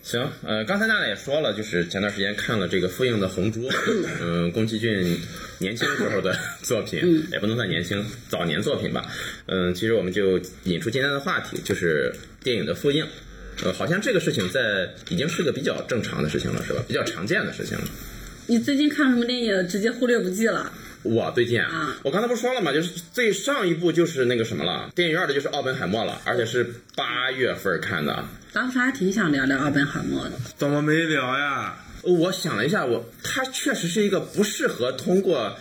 [0.04, 3.70] 行，呃，刚才娜娜也说了，就是前段时间看了这个复映的《红猪》，
[4.20, 5.18] 嗯，宫崎骏
[5.60, 9.06] 年轻时候的 作品，也不能算年轻，早年作品吧。
[9.46, 13.06] 嗯，其实我们就引出今天的话题，就是电影的复映。
[13.64, 16.84] 呃，好像这个事情在已经是个比较正常的事情了，是吧？
[16.88, 17.84] 比较常见的事情了。
[18.48, 19.68] 你最近看什么电影？
[19.68, 20.72] 直接忽略不计了？
[21.04, 22.74] 我最近啊啊，我刚才不是说了吗？
[22.74, 26.64] 就是最上一部就是那个什么了，电影院的就是《奥本海默》了，而且是
[26.96, 28.26] 八月份看的。
[28.54, 30.32] 当时还挺想聊聊奥本海默的。
[30.58, 31.78] 怎么没聊呀？
[32.04, 35.56] 我想了一下，我他确实是一个不适合通过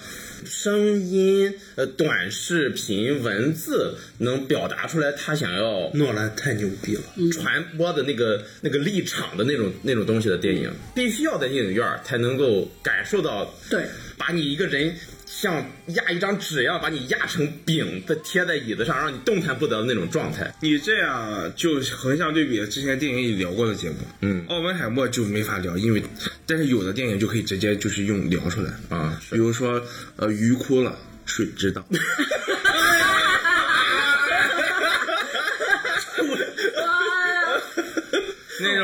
[0.45, 13.85] 声音、呃短视频、文字能表达出来他想要诺兰太牛逼了，传播的那个那个立场的那种那种东西的电影，必须要在电影院才能够感受到，对，
[14.17, 14.97] 把你一个人
[15.33, 20.53] 像压一张纸一样，把你压成饼再贴在椅子上，让你动弹不得的那种状态。
[20.61, 26.03] 你这样就横向对比了之前电影里聊过的节目，嗯奥本海默就没法聊，因为
[26.47, 29.81] 但是有的电影就可以直接就是用聊出来，啊，比如说
[30.17, 30.99] 呃鱼哭了。
[31.27, 31.87] 水知道？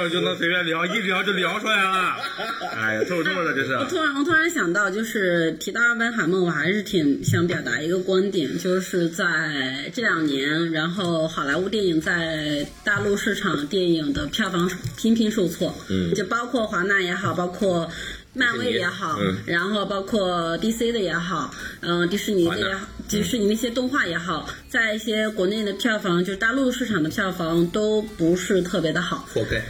[0.09, 2.17] 就能随便聊，一聊就聊出来了。
[2.77, 3.75] 哎呀，臭臭的这是。
[3.75, 17.91] 我突然，我突然想到，就是提到阿本海默，我还是挺想表达一个观点，就是在这两年，然后好莱坞电影在大陆市场电影的票房频频受挫，嗯，就包括华纳也好，包括。
[18.39, 29.27] 漫威也好，嗯然后包括 DC 的也好，嗯、迪士尼的也好，迪士尼那些动画也好，在一些国内的票房，就是大陆市场的票房都不是特别的好。
[29.33, 29.63] 活该。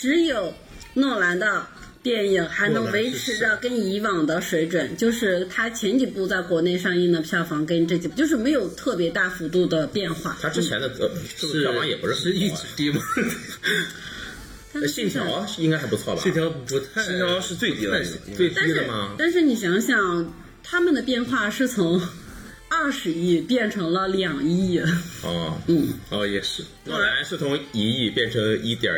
[0.00, 0.54] 只有
[0.94, 1.66] 诺兰的
[2.02, 10.38] 电影还能维持着跟以往的水准，就是他前几部在国内上映的票房跟这几部就是没有特别大幅度的变化。
[10.40, 13.02] 他之前的呃是票房也不是一直很低吗？
[14.72, 16.22] 呃信条应该还不错吧？
[16.22, 18.02] 信条不太，信条是最低的
[18.34, 19.14] 最低的吗？
[19.18, 20.32] 但是你想想，
[20.62, 22.00] 他们的变化是从
[22.70, 24.80] 二十亿变成了两亿，
[25.22, 28.94] 哦，嗯，哦也是，诺兰是从一亿变成一点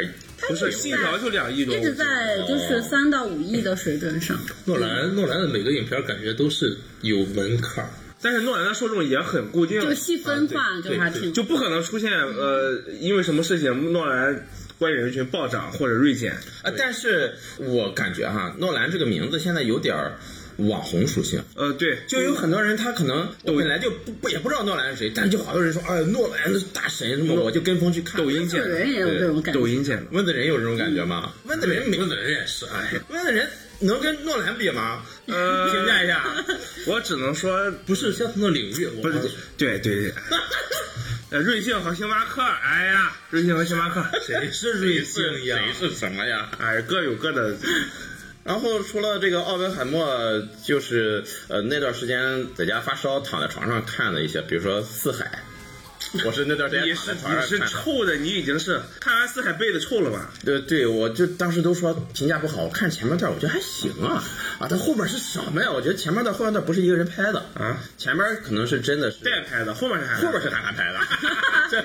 [0.49, 2.05] 不是信条就两亿多，一直在
[2.49, 4.39] 就是三到五亿的水准上。
[4.65, 14.47] 诺兰诺兰的每个影片感觉都是有门槛儿，但是诺兰的受众也很固定，就细分化，就还挺就不可能出现呃，因为什么事情诺兰
[14.79, 16.33] 观影人群暴涨或者锐减。
[16.63, 20.19] 啊，但是我感觉哈，诺兰这个名字现在有点儿
[20.57, 21.43] 网红属性。
[21.55, 28.21] 呃，对，就有很多人，他可能本来就不不也不知道诺兰是谁，但是就好多人说，哎，诺兰是大神什么，我就跟风去看。
[28.21, 29.61] 抖音见有人也有这种感觉。
[29.61, 30.05] 抖音见的。
[30.13, 31.33] 温子仁有这种感觉吗？
[31.45, 33.49] 温子仁没温子仁也是，哎，温子仁
[33.81, 35.03] 能跟诺兰比吗？
[35.27, 36.25] 呃评价一下。
[36.87, 40.15] 我只能说不是相同的领域，我不是，对对对。
[41.31, 45.59] 呃，瑞幸和星巴克，哎呀，瑞幸和星巴克，谁是瑞幸呀？
[45.79, 46.51] 谁是什么呀？
[46.59, 47.57] 哎，各有各的。
[48.45, 55.43] 然后除了这个奥本海默，就是呃那段时间在家发烧，躺在床上看的一些，比如说《四海》，
[56.27, 57.83] 我是那段时间你是躺在床你是上看的。
[57.85, 60.33] 臭的，你已经是看完四海背的臭了吧？
[60.45, 64.25] 对对，我就当时都说评价不好，我看前面段我觉得还行啊
[64.59, 65.71] 啊，它后边是什么呀？
[65.71, 70.99] 我觉得前面段后面段不是一个人拍的啊，前面可能是真的是代拍的，后面是海后边是韩寒拍的。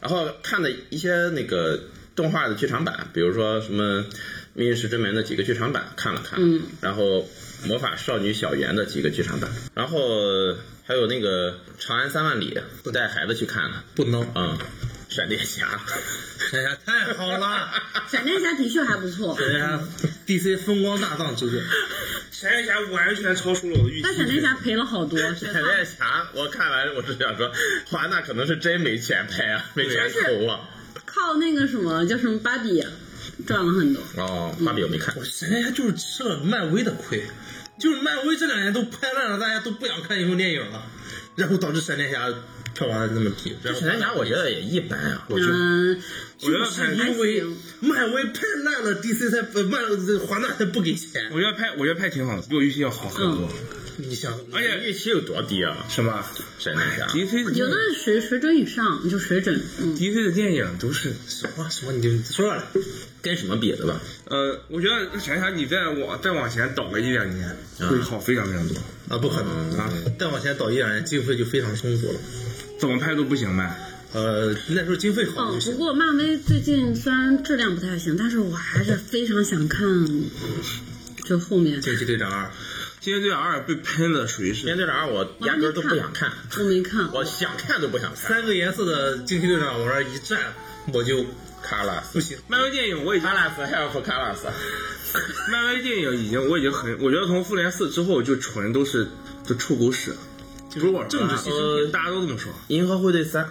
[0.00, 1.80] 然后看的一些那个
[2.16, 4.00] 动画的剧场版，比如说什么
[4.54, 7.22] 《命运石之门》的几个剧场版看了看，嗯，然后
[7.66, 9.98] 《魔法少女小圆》的几个剧场版，然后
[10.86, 12.58] 还有那个《长安三万里》，
[12.92, 14.58] 带孩子去看的，不能，嗯，
[15.08, 15.66] 闪电侠，
[16.52, 17.70] 哎呀，太好了，
[18.10, 19.80] 闪电侠的确还不错，闪电侠
[20.26, 21.60] DC 风光大葬之作，
[22.30, 24.02] 闪电侠完全超出了我的预期。
[24.02, 27.50] 但闪电侠赔了好多，闪电侠，我看完我是想说，
[27.86, 30.68] 华纳可能是真没钱拍啊，没钱投啊。
[31.14, 32.82] 靠那个什么叫什么芭比
[33.46, 34.02] 赚了很多。
[34.16, 35.14] 哦，芭比我没看。
[35.16, 37.22] 我闪电侠就是吃了漫威的亏，
[37.78, 40.82] 就是漫威这两年都拍烂了，大家都不想看英雄电影了，
[41.36, 42.32] 然后导致闪电侠
[42.74, 43.56] 票房那么低。
[43.62, 46.02] 闪电侠我觉得也一般啊，我觉得嗯，
[46.42, 47.44] 我觉得就是拍因为
[47.80, 51.30] 漫威拍烂了，DC 才呃漫这华纳才不给钱。
[51.32, 53.48] 我觉得拍我觉得拍挺好的，比我预期要好很多。
[53.96, 55.86] 你想，而且预期有多低啊？
[55.88, 57.06] 是吧闪电侠。
[57.06, 62.66] ？DC 的有的水水准以上，就水准，嗯，DC 的电影都是实话实话，你就说了，
[63.22, 64.00] 跟什么比的吧？
[64.26, 68.76] 呃，我觉得想想你再往再往前倒个一两年，会好非常非常多。
[69.08, 69.92] 啊，不可能啊！
[70.18, 72.18] 再往前倒一两年，经费就非常充足了。
[72.78, 73.76] 怎么拍都不行呗。
[74.14, 75.52] 呃，那时候经费好。
[75.60, 79.86] 不过漫威最近虽然质量不太行，但是我还是非常想看，
[81.24, 82.50] 就后面惊奇队长二，
[83.04, 88.16] 惊奇队长二被喷的属于是惊奇队长二我压根儿都不想看，我没看，我想看都不想看。
[88.16, 90.40] 三个颜色的惊奇队长往那儿一站，
[90.90, 91.22] 我就
[91.62, 92.38] 卡拉斯不行。
[92.48, 94.46] 漫威电影，我已经卡拉斯 help 卡拉斯。
[95.52, 99.06] 漫威电影已经我已经很，我觉得从复联四之后就纯都是
[99.44, 100.14] 就臭狗屎，
[100.70, 102.50] 就是我政治牺牲品大家都这么说。
[102.68, 103.46] 银河护卫队三，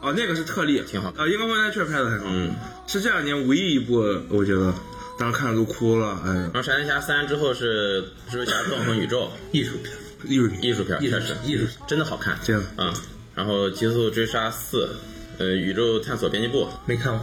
[0.00, 1.08] 哦，那个是特例，挺好。
[1.16, 2.54] 啊，银河护卫队确实拍的很好，嗯，
[2.86, 3.96] 是这两年唯一一部
[4.28, 4.72] 我觉得
[5.18, 6.34] 当时看着都哭了，哎。
[6.34, 9.30] 呀然，后闪电侠三之后是蜘蛛侠纵横宇宙。
[9.52, 9.92] 艺术片，
[10.24, 12.92] 艺术品，艺术片，艺术确实艺术片真的好看，这样啊。
[13.34, 14.96] 然后极速追杀四，
[15.38, 17.22] 呃，宇宙探索编辑部，没看完。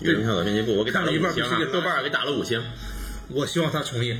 [0.00, 1.12] 宇宙探索编辑部，我给打了
[1.48, 2.62] 看了豆瓣儿给打了五星，
[3.28, 4.18] 我希望他重映，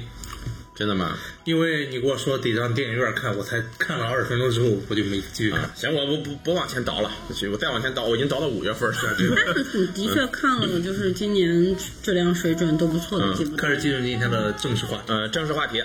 [0.75, 1.19] 真的吗？
[1.45, 5.61] 因为你跟我说得让电影院看，我才看了二十分钟之后，我就没继续看。
[5.61, 7.11] 啊，行，我不不不往前倒了，
[7.51, 8.97] 我再往前倒，我已经倒到五月份了。
[8.97, 15.03] 但的确看了，就是今年质量水准都不错的几部开始进入今天的正式话题。
[15.09, 15.83] 呃，正式话题，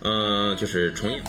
[0.00, 1.20] 呃，就是重映。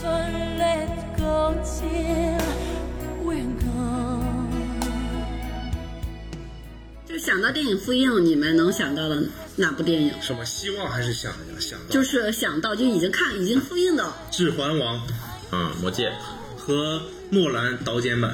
[7.23, 9.23] 想到电影复映，你们能想到的
[9.55, 10.13] 哪部电影？
[10.21, 14.97] 什么希望还是想想到就是想到就已经看已经复映的，《指环王》
[15.53, 16.11] 嗯，魔戒
[16.57, 18.31] 和诺兰导剪版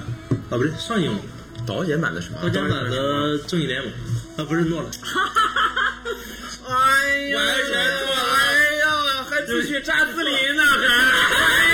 [0.50, 1.20] 啊，不是上映了
[1.68, 2.40] 导演版的什么？
[2.42, 3.92] 导剪版的《正义联盟》
[4.42, 4.90] 啊，不是诺兰。
[6.66, 6.74] 哎
[7.30, 11.69] 呀，完全错了哎呀，还继续扎斯林呢，还，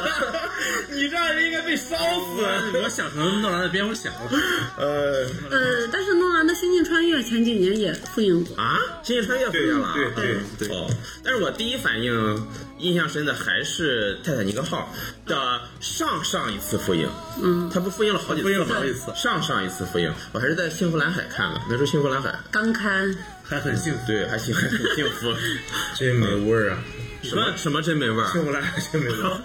[0.90, 2.42] 你这样人应该被烧死。
[2.82, 4.30] 我想成诺兰的蝙蝠侠了。
[4.78, 8.56] 呃呃，但是诺兰的《星际穿越》前几年也复映过。
[8.56, 10.90] 啊，星际穿越复映了，对对对对哦，
[11.24, 12.46] 但是我第一反应
[12.78, 14.92] 印象深的还是泰坦尼克号
[15.26, 17.08] 的上上一次复映，
[17.42, 25.34] 嗯，它不复映了好几次，复映了好几次上上一次复映，我还是在幸福蓝海看的，那时候幸福蓝海，刚看，还很幸福，对，还行，还很幸福。
[25.94, 26.78] 真没味儿啊！
[27.22, 28.26] 什么什么真没味儿？
[28.32, 29.40] 幸福蓝海真没味儿，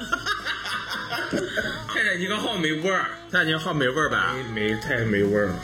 [1.88, 4.34] 泰坦尼克号没味儿，泰坦尼克号没味儿吧？
[4.54, 5.60] 没没太没味儿了。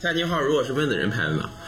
[0.00, 1.48] 泰坦尼克号如果是温子仁拍的呢？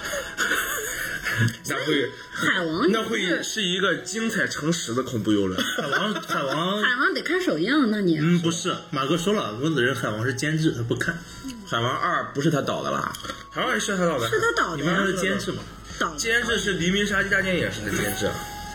[1.68, 5.61] 那会海王那会是一个精彩诚实的恐怖游轮。
[5.76, 11.18] 海王 海王，海王得看首映，那你、嗯，不是，马哥说了，温子仁海王是监制，他不看，
[11.66, 13.12] 海王二不是他导的啦？
[13.50, 15.62] 海王是他导的，是他导的你们他是监制嘛？
[15.98, 18.26] 导监制是《黎明杀机大电影》是的监制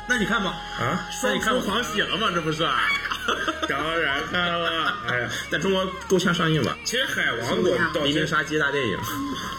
[0.08, 1.08] 那你看吧，啊。
[1.24, 2.28] 那你看过狂喜了吗？
[2.34, 2.64] 这不是？
[3.68, 6.78] 当然看了，哎呀， 在中国够呛上映吧？
[6.86, 8.98] 其实海王我到黎明杀机大电影，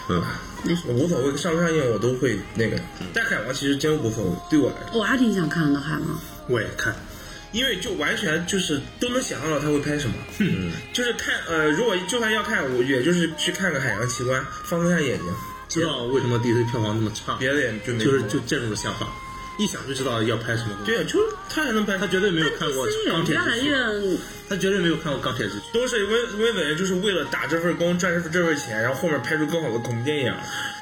[0.09, 0.25] 嗯，
[0.87, 2.79] 我无所谓，上不上映我都会那个。
[3.13, 6.21] 但海王其实真无所谓，对我来说，我还挺想看的海王。
[6.49, 6.97] 我也看，
[7.53, 10.15] 因为就完全就是都能想象到他会拍什么。
[10.39, 15.27] 嗯，就是看呃，如果就算要看，我也就是去看个海洋奇观，放松一下眼睛，
[15.69, 19.07] 知道为什么 DC 票房那么差，别的也就没就是就这种想法，
[19.59, 20.87] 一想就知道要拍什么东西。
[20.87, 24.18] 对啊，就是他还能拍，他绝对没有看过钢铁之躯，
[24.49, 25.62] 他绝对没有看过钢铁之躯。
[25.73, 30.33] 都是温温伟就是为了打这份工赚这份这份钱，然后后面拍出更好的恐怖电影。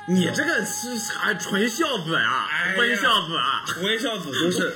[0.08, 2.46] 你这个是啥纯孝子啊
[2.78, 3.64] 温孝子啊！
[3.82, 4.72] 温孝子都是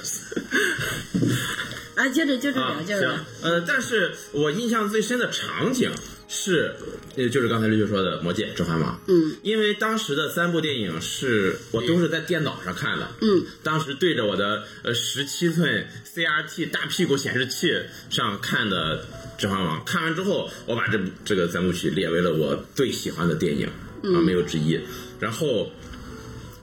[1.94, 5.92] 哎，接着接着聊，接着聊行。，呃，但是我印象最深的场景
[6.26, 6.74] 是，
[7.16, 8.94] 呃，就是刚才绿球说的《魔戒》《指环王》。
[9.06, 13.08] 嗯，因为当时的三部电影是我都是在电脑上看的。
[13.20, 17.72] 嗯，当时对着我的呃十七寸 CRT 大屁股显示器
[18.10, 18.98] 上看的
[19.38, 23.66] 《指环王》，看完之后，我把这部这个三部曲列为了我最喜欢的电影
[24.14, 24.80] 啊，没有之一。
[25.18, 25.70] 然后。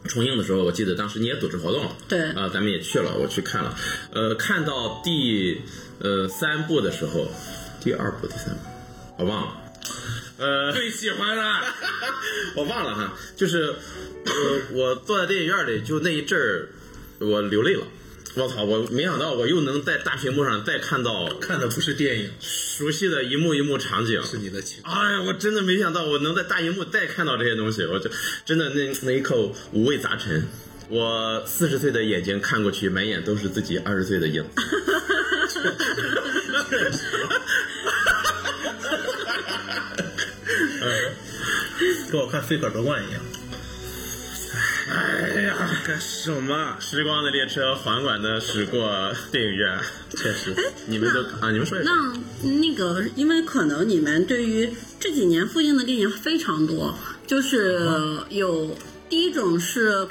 [0.08, 3.78] 重映的时候，我记得当时你也组织活动了，对啊、咱们也去了，我去看了，
[4.14, 5.60] 呃，看到第
[6.00, 7.30] 呃三部的时候，
[7.84, 8.62] 第二部、第三部，
[9.18, 9.67] 我忘了，
[10.38, 11.44] 呃，最喜欢的。
[12.56, 13.74] 我忘了哈，就是
[14.26, 14.34] 呃，
[14.72, 16.70] 我坐在电影院里，就那一阵儿，
[17.20, 17.84] 我流泪了。
[18.36, 18.64] 我操！
[18.64, 24.84] 我没想到我又能在大屏幕上再看到 看的不是电影，熟悉的一幕一幕场景，是你的情。
[24.84, 28.12] 哎呀，我真的没想到我能在大荧幕再看到这些东西，我就
[28.46, 30.48] 真的那那一刻五味杂陈。
[30.90, 34.50] 我四十岁的眼睛看过去，满眼都是自己二十岁的影子。
[42.12, 43.22] 跟我看《飞可夺冠》一样。
[44.90, 46.78] 哎呀，干什么？
[46.80, 49.78] 时光的列车缓缓的驶过电影院，
[50.12, 51.92] 确实，你们都啊，你们说一下。
[51.92, 57.82] 那那个，因为可能你们对于这几年复映的电影非常多，就是
[58.30, 58.78] 有
[59.10, 60.08] 第一种是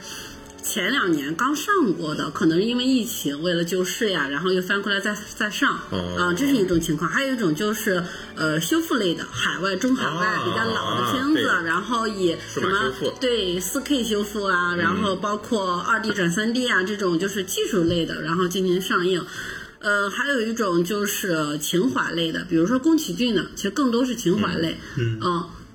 [0.69, 5.75] 前两年刚上过的，可能是因为疫情为了救市呀，然后又翻过来再再上。
[5.75, 7.09] 啊、哦这是一种情况。
[7.09, 8.03] 还有一种就是
[8.35, 11.45] 呃修复类的，海外、中海外哦比较老的片子，对。
[11.65, 19.25] 然后以什么对四 K 修复啊，然后包括二 D 转三 D 啊这种就是技术类的，然后进行上映。
[19.79, 24.77] 呃，还有一种就是情怀类的，比如说宫崎骏的，其实更多是情怀类。
[24.99, 25.21] 嗯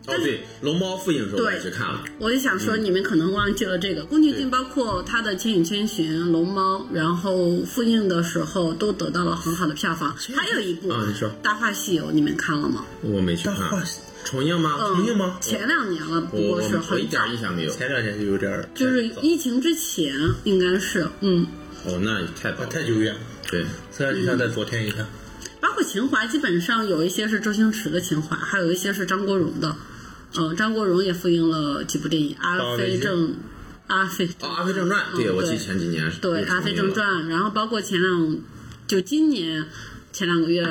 [0.07, 2.03] 哦，对，龙猫复映的时候我也去看了。
[2.17, 10.15] 我就想说，你们可能忘记了这个宫崎骏，包括他的《千与千寻》《龙猫》，然后复映的时候都得到了很好的票房。
[10.35, 12.83] 还有一部啊你说《大话西游》，你们看了吗？
[13.01, 13.83] 我没去看大话，
[14.25, 14.77] 重映吗？
[14.81, 15.37] 嗯重映吗？
[15.39, 17.71] 前两年了，不过是很我一点早，印象没有。
[17.71, 21.45] 前两年就有点儿，就是疫情之前应该是，嗯，
[21.85, 23.19] 哦，那太早太久远了。
[23.51, 25.07] 对，虽然就像在昨天一样，
[25.59, 29.75] 包括情怀，基本上有一些是周星驰的情怀，还有一些是张国荣的。
[30.35, 33.27] 呃，张国荣也复映了几部电影，《阿飞正》
[33.87, 38.37] 《阿飞哦，《阿飞正传》嗯对，我记得前几年是对《阿飞正传》，然后包括前两，
[38.87, 39.65] 就今年
[40.13, 40.65] 前两个月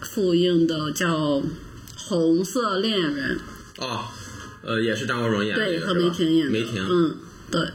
[0.00, 1.40] 复映的叫
[1.96, 3.38] 《红色恋人
[3.78, 4.04] 哦，
[4.62, 7.16] 呃，也是张国荣演》，的对，和梅婷演的，梅婷，嗯，
[7.50, 7.68] 对，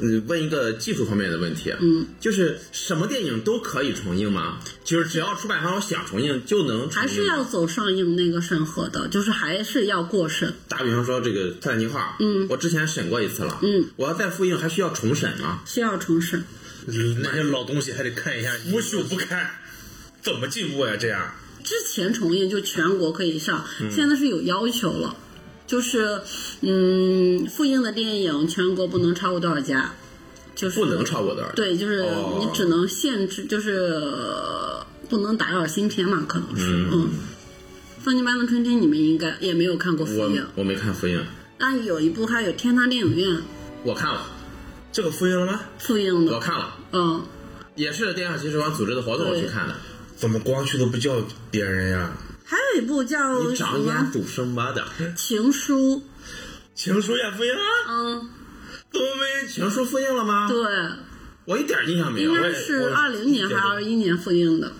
[0.00, 4.58] 嗯问一个技术方面的问题，嗯，就是什么电影都可以重映吗？
[4.84, 10.54] 就是只要出版方想重映就能重映还是要走上映那个审核的，就是还是要过审。
[10.68, 15.62] 打比方说这个《泰坦尼克号》，嗯，我之前审过一次了，嗯，我要再复映还需要重审吗？
[15.66, 16.42] 需要重审。
[16.86, 18.50] 那些老东西还得看一下。
[18.72, 19.50] 无朽不堪，
[20.22, 20.96] 怎么进步呀？
[20.98, 25.14] 这样之前重映就全国可以上，嗯现在是有要求了，
[25.70, 26.20] 就是
[26.62, 29.92] 嗯，复映的电影全国不能超过多少家，
[30.56, 37.10] 就是不能超过多少？，对，就是哦你只能限制，就是呃不能打扰新片嘛，可能是嗯。
[38.00, 41.22] 放进班的春天》你们应该也没有看过复我映，我没看复映，
[41.58, 43.40] 那有一部还有天堂电影院
[43.84, 44.26] 我看了，
[44.90, 45.60] 这个复映了吗？
[45.78, 47.22] 复映的，我看了，嗯，
[47.76, 49.76] 也是电影骑士网组织的活动我去看的。
[50.16, 52.12] 怎么光去都不叫别人呀？
[52.50, 53.16] 还有一部叫
[55.14, 55.96] 情书》，
[56.74, 57.60] 情书也复印了？
[57.86, 58.28] 嗯，
[58.90, 59.46] 怎么没？
[59.48, 60.48] 情书复印了吗？
[60.48, 60.60] 对，
[61.44, 62.32] 我一点印象没有。
[62.32, 64.72] 我也应该是我二零年还是二一年复印的。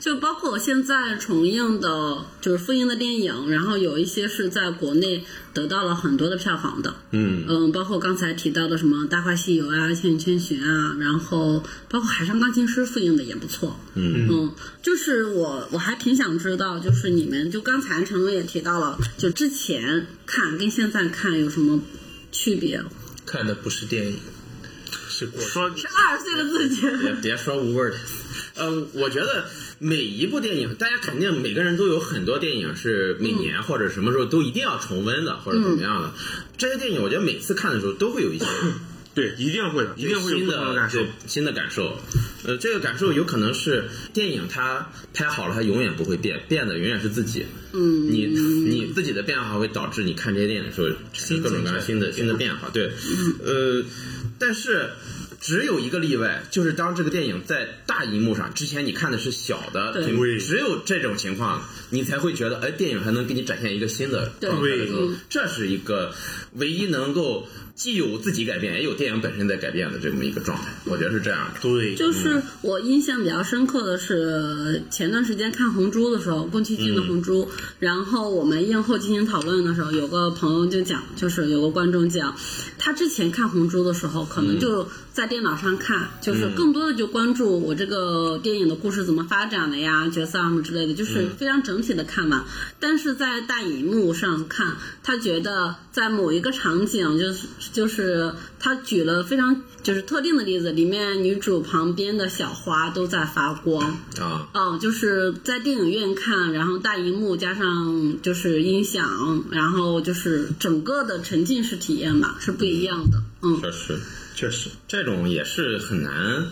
[0.00, 21.80] 就包括我现在重映的，就是复映的电影，然后有一些是在国内得到了很多的票房的，嗯嗯，包括刚才提到的什么《大话西游》啊，《千与千寻》啊，然后包括《海上钢琴师》复映的也不错，嗯嗯就是我我还挺想知道，就是你们就刚才陈龙也提到了，就之前看跟现在看有什么
[22.30, 22.82] 区别？
[23.26, 24.16] 看的不是电影，
[25.08, 27.96] 是过说是二十岁的自己，别别说无味儿的。
[28.54, 29.44] 呃，我觉得
[29.80, 36.12] 每一部电影，大家肯定每个人都有很多电影是每年或者什么时候都一定要重温的，或者怎么样的。
[36.56, 38.44] 这些电影，我觉得每次看的时候都会有一些
[39.14, 41.08] 对，一定会的，一定会有新的感受对。
[41.26, 42.00] 新的感受。
[42.44, 47.46] 呃，这个感受有可能是电影它拍好了，它永远不会变，变的永远是自己。
[47.72, 50.88] 嗯，你你自己的变化会导致你看这些电影的时候
[51.40, 52.68] 各种各样新的新的变化。
[52.70, 52.90] 对，
[53.44, 53.84] 呃，
[54.38, 54.90] 但是。
[55.48, 60.04] 只有一个例外，就是当这个电影在大荧幕上，之前你看的是小的对。
[60.04, 64.50] 屏幕，只有这种情况，你才会觉得，哎，电影还能给你展现一个新的对。
[64.50, 66.12] 状态的时候嗯，这是一个
[66.56, 70.64] 唯一能够既有自己改变，也有电影本身在改变的这么一个状态。
[70.84, 71.60] 我觉得是这样的。
[71.62, 77.44] 对，就是我印象比较深刻的是前段时间看《红猪》的时候，宫崎骏的《红猪》
[77.78, 82.36] 然后我们映后进行讨论的时候，有个朋友就讲，就是有个观众讲，
[82.78, 92.44] 他之前看《红猪》的时候，可能就在电脑上看，就是更多的就关注我这个电影的故事怎么发展的呀，角色啊什么之类的，就是非常整体的看嘛。
[92.80, 103.98] 但是在大荧幕上看，他觉得在某一个场景，就是就是他举了非常就是特定的例子，里面女主旁边的小花都在发光。
[104.20, 113.20] 啊，嗯，就是在电影院看，然后大荧幕加上就是音响，然后就是整个的沉浸式体验吧，是不一样的。
[113.42, 113.98] 嗯，确实，
[114.36, 116.46] 确实，这种也是很难，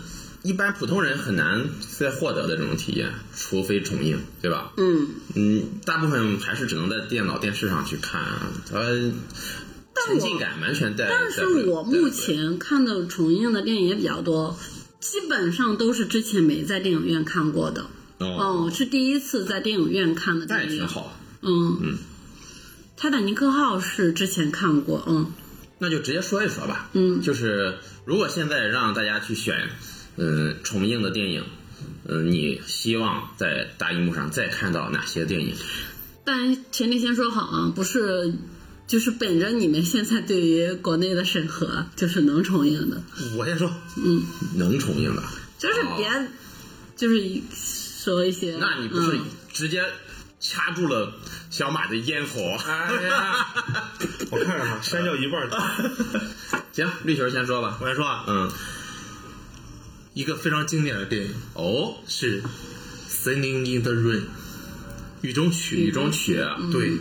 [0.47, 1.67] 一般普通人很难
[1.97, 4.71] 再获得的这种体验，除非重映，对吧？
[4.77, 8.21] 嗯，嗯，大部分还是只能在电脑、电视上去看，
[8.71, 9.11] 呃
[10.05, 11.05] 沉浸感完全带。
[11.09, 14.57] 但是我目前看的重映的电影也比较多，
[15.01, 17.87] 基本上都是之前没在电影院看过的。
[18.19, 20.79] 哦，哦，是第一次在电影院看的那也电影。
[20.79, 21.19] 挺好。
[21.41, 21.97] 嗯嗯，
[22.95, 25.33] 泰坦尼克号是之前看过，嗯
[25.79, 26.89] 那就直接说一说吧。
[26.93, 29.69] 嗯就是如果现在让大家去选，
[30.17, 31.43] 嗯，重映的电影，
[32.05, 35.55] 嗯，你希望在大荧幕上再看到哪些电影？
[36.25, 38.33] 但前提先说好啊，不是，
[38.87, 43.01] 就是本着你们现在对于国内的审核，就是能重映的，
[43.37, 43.71] 我先说，
[44.03, 44.23] 嗯
[44.55, 45.23] 能重映的？
[45.57, 46.09] 就是别，
[46.95, 48.57] 就是说一些。
[48.59, 49.21] 那你不是嗯
[49.53, 49.83] 直接
[50.39, 51.13] 掐住了
[51.49, 52.41] 小马的咽喉？
[52.65, 53.47] 哎呀，
[54.31, 55.49] 我看看吧，删掉一半儿。
[56.73, 57.77] 行，绿球先说吧。
[57.81, 58.51] 我先说啊，嗯，
[60.17, 62.41] 一个非常经典的电影哦，是
[63.07, 64.21] 《Singing in the Rain》
[65.21, 66.93] 雨中曲，雨中曲，对，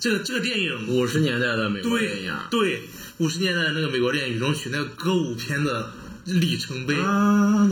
[0.00, 2.34] 这个这个电影五十年代的美国电影。
[2.50, 2.84] 对，
[3.18, 5.92] 五十年代的那个美国电影《雨中曲》那个歌舞片的
[6.24, 6.94] 里程碑。
[6.94, 7.68] 啊，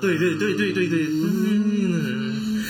[0.00, 2.64] 对对对对对对，嗯，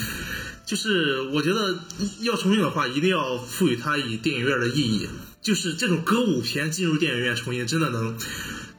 [0.65, 1.77] 就是我觉得
[2.21, 5.07] 要重映的话，一定要赋予它以电影院的意义。
[5.43, 8.17] 就是这种歌舞片进入电影院重映，真的能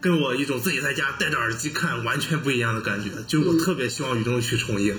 [0.00, 3.10] 跟我一种自己在家戴着耳机看完全不一样的感觉。
[3.26, 4.96] 就是我特别希望《雨中曲》重映，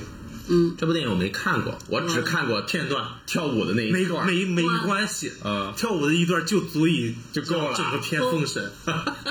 [0.48, 4.26] 嗯这部电影我没看过，我只看过片段跳舞的那一段。
[4.26, 8.72] 没没关系，啊跳舞的一段就足以就够了整个片封神。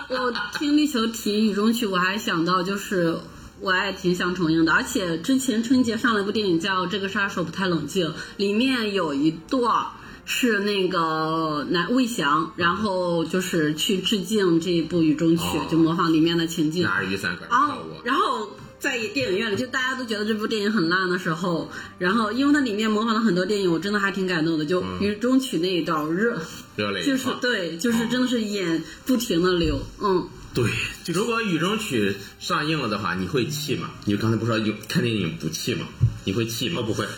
[0.09, 3.19] 我听绿球提《雨中曲》，我还想到就是。
[3.59, 8.07] 我也挺想重映的，而且之前春节上了一部电影叫《这个杀手不太冷静》，
[8.37, 9.87] 里面有一段儿
[10.29, 16.83] 是那个南魏翔，然后就是去致敬这一部《雨中曲》哦就模仿里面的情境。
[16.83, 24.65] 拿着雨伞搁这然后跳舞，然后在电影院里，就大家都觉得这部电影很烂的时候，然后因为它里面模仿了很多电影，我真的还挺感动的。
[24.67, 26.39] 就《雨中曲》那一段热，
[26.75, 27.29] 热泪就是。
[27.41, 30.29] 对，就是真的是眼不停的流，嗯。
[30.57, 30.71] 对，
[31.13, 33.91] 如果《雨中曲》上映了的话，你会气吗？
[34.07, 35.87] 你刚才不是说有看电影不气吗？
[36.25, 36.81] 你会气吗？
[36.81, 37.05] 哦不会。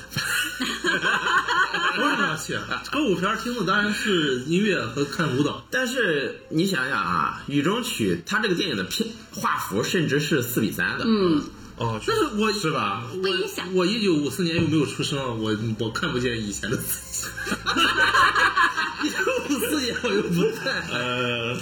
[1.98, 2.82] 为什么要气啊？
[2.90, 5.64] 歌舞片听的当然是音乐和看舞蹈。
[5.70, 11.44] 但是你想想啊，《雨中曲》它这个电影的片画幅甚至是四比三的，嗯，
[11.76, 13.04] 哦，但是我是吧？
[13.22, 16.82] 不影响我一九五四年又没有出生，我我看不见以前的自
[17.12, 17.28] 己。
[19.06, 19.16] 一九
[19.48, 20.82] 五四年我又不在。
[20.90, 21.56] 呃，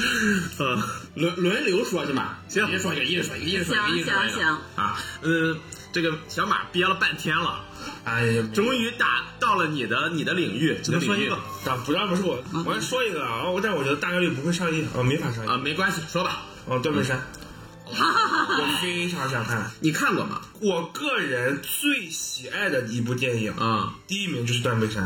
[0.58, 0.82] 呃，
[1.14, 2.38] 轮轮流说是吧？
[2.48, 5.56] 行一人说一个，一人说一个，一人说一个，行一人说一个行行啊，呃，
[5.92, 7.64] 这个小马憋了半天了，
[8.04, 9.06] 哎呀，终于打
[9.38, 17.20] 到了你的你的领域，只能说一个你的领域，但不让不是我，我先说一个啊，但我觉得大概率不会上映，啊，没法上映啊，没关系，说吧，哦，断背山，
[17.90, 19.70] 我非常想看。
[19.80, 20.40] 你看过吗？
[20.60, 25.02] 我个人最喜爱的一部电影，啊，第一名就是《断背山》，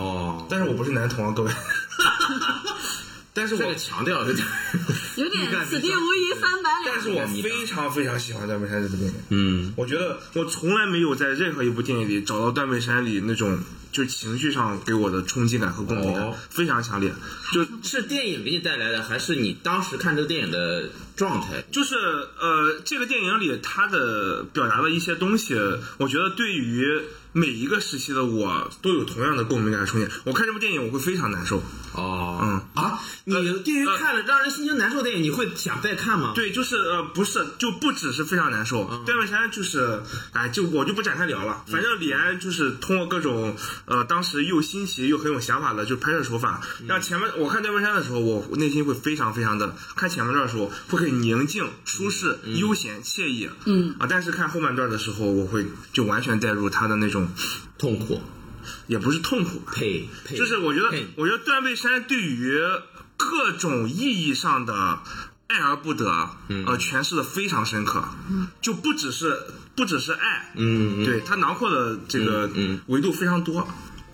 [0.00, 1.52] 哦，但是我不是男同啊，各位。
[3.34, 4.46] 但是我这个强调 有点，
[5.16, 6.94] 有点此地无银三百两。
[6.94, 9.14] 但是我非常非常喜欢《断背山》这部电影。
[9.30, 13.58] 嗯，我觉得我从来没有在任何一部电影里找到《断背山》里那种
[13.90, 17.12] 就情绪上给我的冲击感和共鸣感、哦非常强烈。
[17.54, 20.90] 就是电影给你带来的，还是你当时看这个电影的
[21.22, 21.64] 状态？
[21.70, 25.54] 就是呃，这个电影里他的表达的一些东西，
[25.98, 27.00] 我觉得对于
[27.32, 30.08] 每一个时期的我都有同样的共鸣感和冲击。
[30.24, 31.62] 我看这部电影我会非常难受。
[31.94, 38.84] 哦，嗯啊，你对于看了让人心情难受的电影，你会想再看吗？，对，就是呃，不是，就不只是非常难受。
[39.04, 40.02] 断背山就是，
[40.32, 41.64] 哎，就我就不展开聊了。
[41.70, 43.54] 反正李安就是通过各种
[43.84, 53.50] 呃，当时又新奇又很有想法的就拍摄手法，让前面我看断背山的时候，我内心会非常非常的看前面段的时候会很宁静、舒适、悠闲、惬意。
[53.66, 53.94] 嗯。
[53.98, 57.28] 啊，但是看后半段的时候，我会就完全带入他的那种，
[57.78, 58.20] 痛苦，
[58.86, 62.58] 也不是痛苦吧，配配，就是我觉得，我觉得段位山对于
[63.16, 65.00] 各种意义上的
[65.48, 66.64] 爱而不得，嗯。
[66.66, 68.08] 呃，诠释的非常深刻，
[68.60, 69.38] 就不只是
[69.76, 71.04] 不只是爱，嗯，嗯。
[71.04, 72.50] 对他囊括的这个
[72.86, 73.68] 维度非常多，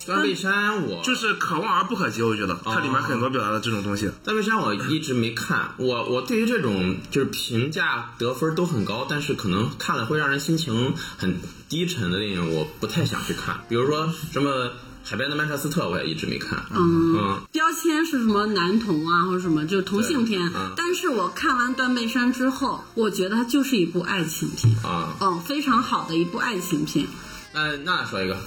[0.09, 2.23] 断背山我就是可望而不可及。
[2.23, 11.39] 我觉得它里面很多表达的这种东西，断背山我一直没看，我我对于这种就是评价得分都很高，但是可能看了会让人心情很
[11.69, 13.61] 低沉的电影，我不太想去看。
[13.69, 14.73] 比如说什么
[15.05, 16.65] 海边的曼彻斯特，我也一直没看。
[16.71, 20.73] 嗯嗯，标签是什么男同啊，或者什么就是同性片嗯。
[20.77, 27.07] 但是我看完《断背山》之后，我觉得它就是一部爱情片，啊，嗯，非常好的一部爱情片，
[27.55, 28.39] 《那那说一个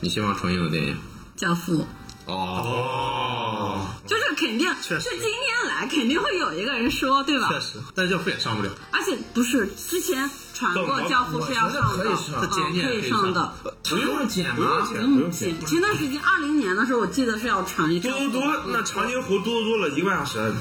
[0.00, 0.96] 你希望重映的电影
[1.36, 1.78] 教父》。
[2.26, 7.48] 哦，就是肯定，是今天来肯定会有一个人说，对吧？
[7.50, 8.70] 确实，但是教父也上不了。
[8.90, 13.52] 而且不是之前传过《教父》是要上的，我觉得可以上的。
[13.86, 14.86] 不用剪不用吗？
[14.88, 15.80] 不用嗯，剪前。
[15.80, 20.54] 段时间二零年的时候，我记得是要传一嘟嘟嘟，那长津湖嘟嘟嘟了一个半小时，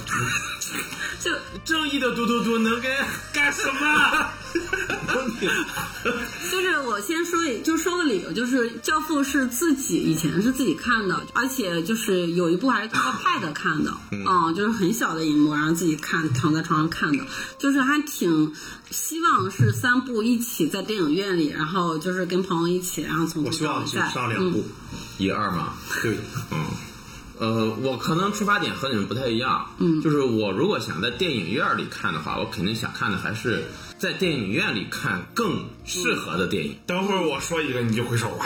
[1.21, 1.31] 就
[1.63, 2.91] 正义的嘟嘟嘟能跟
[3.31, 4.27] 干什么？
[6.51, 17.25] 就是我先说一，就说个理由，就是《教父》是自己以前是自己看的，而且就是有一部还是通过 Pad 看的，嗯，就是很小的荧幕，然后自己看，躺在床上看的，
[17.57, 18.53] 就是还挺
[18.93, 24.63] 希望是三部一起在电影院里，然后就是跟朋友一起，然后从我希望就到尾再上两部。
[25.17, 25.73] 一二嘛。
[26.03, 26.15] 对，
[26.51, 26.65] 嗯，
[27.39, 29.67] 呃，我可能出发点和你们不太一样。
[29.79, 33.63] 嗯，就是我如果想在电影院里看的话，我肯定想看的还是
[33.97, 36.77] 在电影院里看更适合的电影。
[36.85, 38.45] 等会儿我说一个，你就会说哇，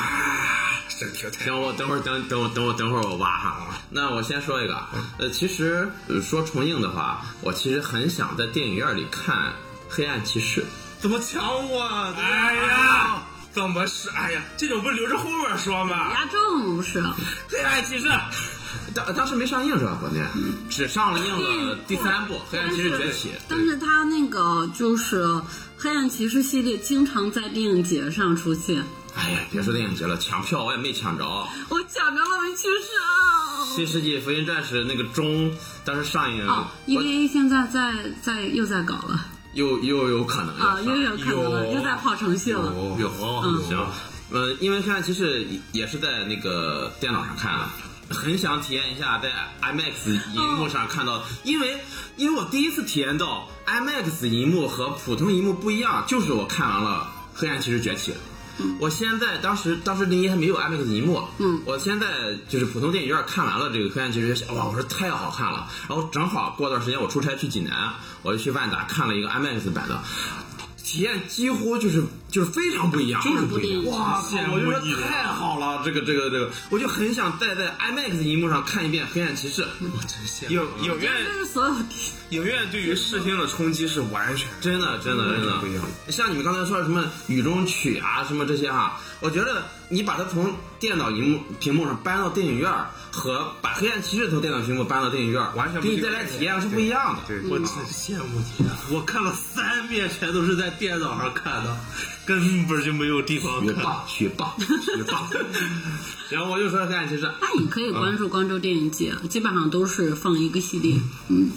[0.97, 3.67] 真挺太等我等会儿等等我等我等会儿我挖哈。
[3.89, 9.35] 那我先说一个啊，呃，其实呃说重映的话，我其实很想在电影院里看
[9.89, 10.61] 《黑暗骑士》。
[10.99, 12.13] 怎么抢我啊？
[12.17, 13.23] 哎呀，
[13.53, 14.09] 怎么是？
[14.09, 16.11] 哎呀，这种不是留着后面说吗？
[16.11, 17.03] 压轴不是？
[17.49, 18.09] 黑暗骑士，
[18.95, 19.97] 当当时没上映是吧？
[20.01, 20.27] 关键
[20.69, 23.29] 只上了映了第三部《黑暗骑士崛起》。
[23.47, 25.23] 但是他那个就是
[25.77, 28.83] 《黑暗骑士》系列经常在电影节上出现，
[29.15, 31.23] 哎呀，别说电影节了，抢票我也没抢着。
[31.23, 33.67] 我抢着了没去上。
[33.75, 39.25] 新世纪福音战士那个钟当时上映，哦我，EVA 现在在在又在搞了
[39.57, 42.71] 又又有可能啊，上又有可能了，又在跑程序了。
[42.99, 43.87] 有行，
[44.31, 47.67] 呃，因为黑暗骑士也是在那个电脑上看的。
[48.09, 49.29] 很想体验一下在
[49.61, 51.77] IMAX 银幕上看到，因为
[52.15, 58.11] 因为我第一次体验到 IMAX 银幕和普通银幕不一样，就是我看完了《黑暗骑士崛起》，
[58.79, 62.07] 我现在当时当时零一还没有 IMAX 银幕，嗯我现在
[62.49, 65.67] 就是普通电影院看完了这个《黑暗骑士》，哇，我说太好看了。
[65.87, 70.01] 然后正好过段时间我出差去济南，我就去万达看了一个 IMAX 版的。
[70.87, 74.21] 体验几乎就是就是非常不一样，就是不一样哇！
[74.21, 79.63] 塞我就说太好了，这个这个这个，我就很想再在 IMAX 荧幕上看一遍《黑暗骑士》。
[79.81, 80.53] 我真羡慕。
[80.85, 81.75] 影影院这是所有
[82.29, 85.83] 影院对于视听的冲击是完全真的，真的，真的不一样。
[86.07, 97.21] 像你们刚才说的什么雨中曲啊，什么这些哈，我觉得你把它从电脑荧幕屏幕上搬到电影院儿，和把黑暗骑士从电脑屏幕搬到电影院，完全不一样给你带来体验是不一样的。
[97.27, 98.77] 对，我真羡慕你啊！
[98.93, 101.75] 我看了三遍，全都是在电脑上看的，
[102.25, 103.75] 根本就没有地方看。
[104.07, 104.53] 学霸，
[104.85, 105.47] 学霸，学霸。
[106.29, 110.99] 然后我就说黑暗骑士，那你可以关注光州电影节，基本上都是放一个系列，
[111.29, 111.49] 嗯，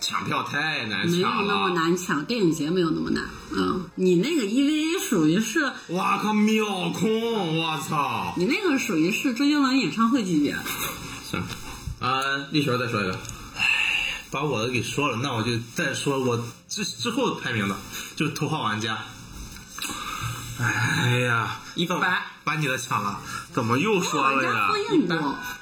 [0.00, 1.74] 抢票太难没有抢那么了。
[1.74, 7.58] 难抢，电影节没有那么难，嗯，你那个 EVA 属于是，哇靠，秒空！
[7.58, 8.34] 我操！
[8.36, 10.54] 你那个属于是周杰伦演唱会级别，
[11.30, 11.42] 行，
[12.00, 12.22] 啊，
[12.52, 13.18] 力球再说一个。
[14.30, 17.76] 把我的给说了，那我就再说我之之后排名的，
[18.16, 18.94] 就是《头号玩家》。
[20.60, 23.20] 哎呀，一般把你的抢了，
[23.52, 24.68] 怎么又说了呀人家？
[24.68, 25.16] 复映过，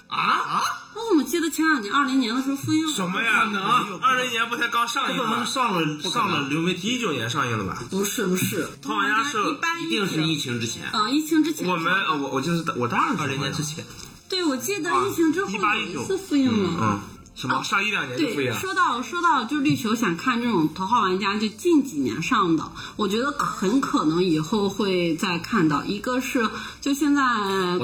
[0.09, 0.63] 啊啊！
[0.95, 2.93] 我怎么记得前两年二零年的时候复印了？
[2.95, 3.45] 什么呀？
[3.45, 4.01] 可能？
[4.01, 5.45] 二零年不才刚上映吗？
[5.45, 7.83] 上了上了流媒体，一九年上映了吧？
[7.91, 9.39] 不是不是，头号玩家是
[9.85, 10.85] 一定是疫情之前。
[10.91, 13.85] 啊，疫情之前我们呃，我我就是我当然二零年之前。
[14.29, 16.71] 对，我记得疫情之后18有一次复映了。
[16.81, 17.01] 嗯，
[17.35, 18.59] 什么上一两年就复？
[18.59, 25.85] 说到说到，就是绿球想看这种头号玩家，就近几年上的，我觉得很可能以后会再看到。
[25.85, 26.49] 一个是，
[26.81, 27.23] 就现在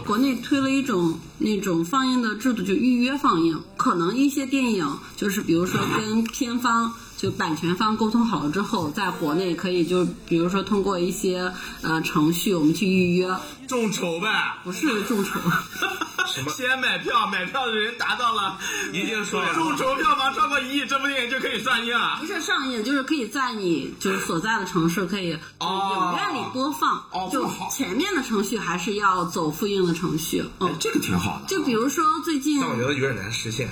[0.04, 6.92] 国内推了一种那种放映的制度，就预约放映，可能一些电影就是比如说 跟片方。
[7.22, 11.52] 就版权方沟通好了之后，在国内可以就比如说通过一些
[11.82, 13.28] 呃程序，我们去预约，
[13.68, 15.38] 众筹呗，不是众筹，
[16.26, 16.50] 什么？
[16.50, 18.58] 先买票，买票的人达到了
[18.92, 22.26] 一定数量众筹票房超过一亿，这部电影就可以上映啊不！
[22.26, 30.42] 是上映，就是可以在你就是所在的城市可以就影院里播放，就哦就前面的程序还是要走复印的程序。
[30.58, 33.68] 嗯，哎这个挺好的，就比如说最近但我觉得有点难实现，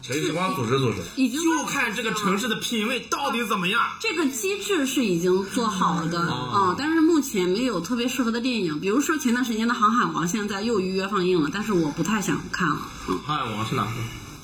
[0.00, 1.02] 谁时光组织组织？
[1.16, 3.80] 已经就看这个城市的品味到底怎么样。
[4.00, 6.18] 这个机制是已经做好了的，
[6.54, 13.90] 嗯，但是目前没有特别适合的电影，比如说前段时间的《航海王》现在又预约放映了，但是我不太想看了，嗯，航海王是哪个？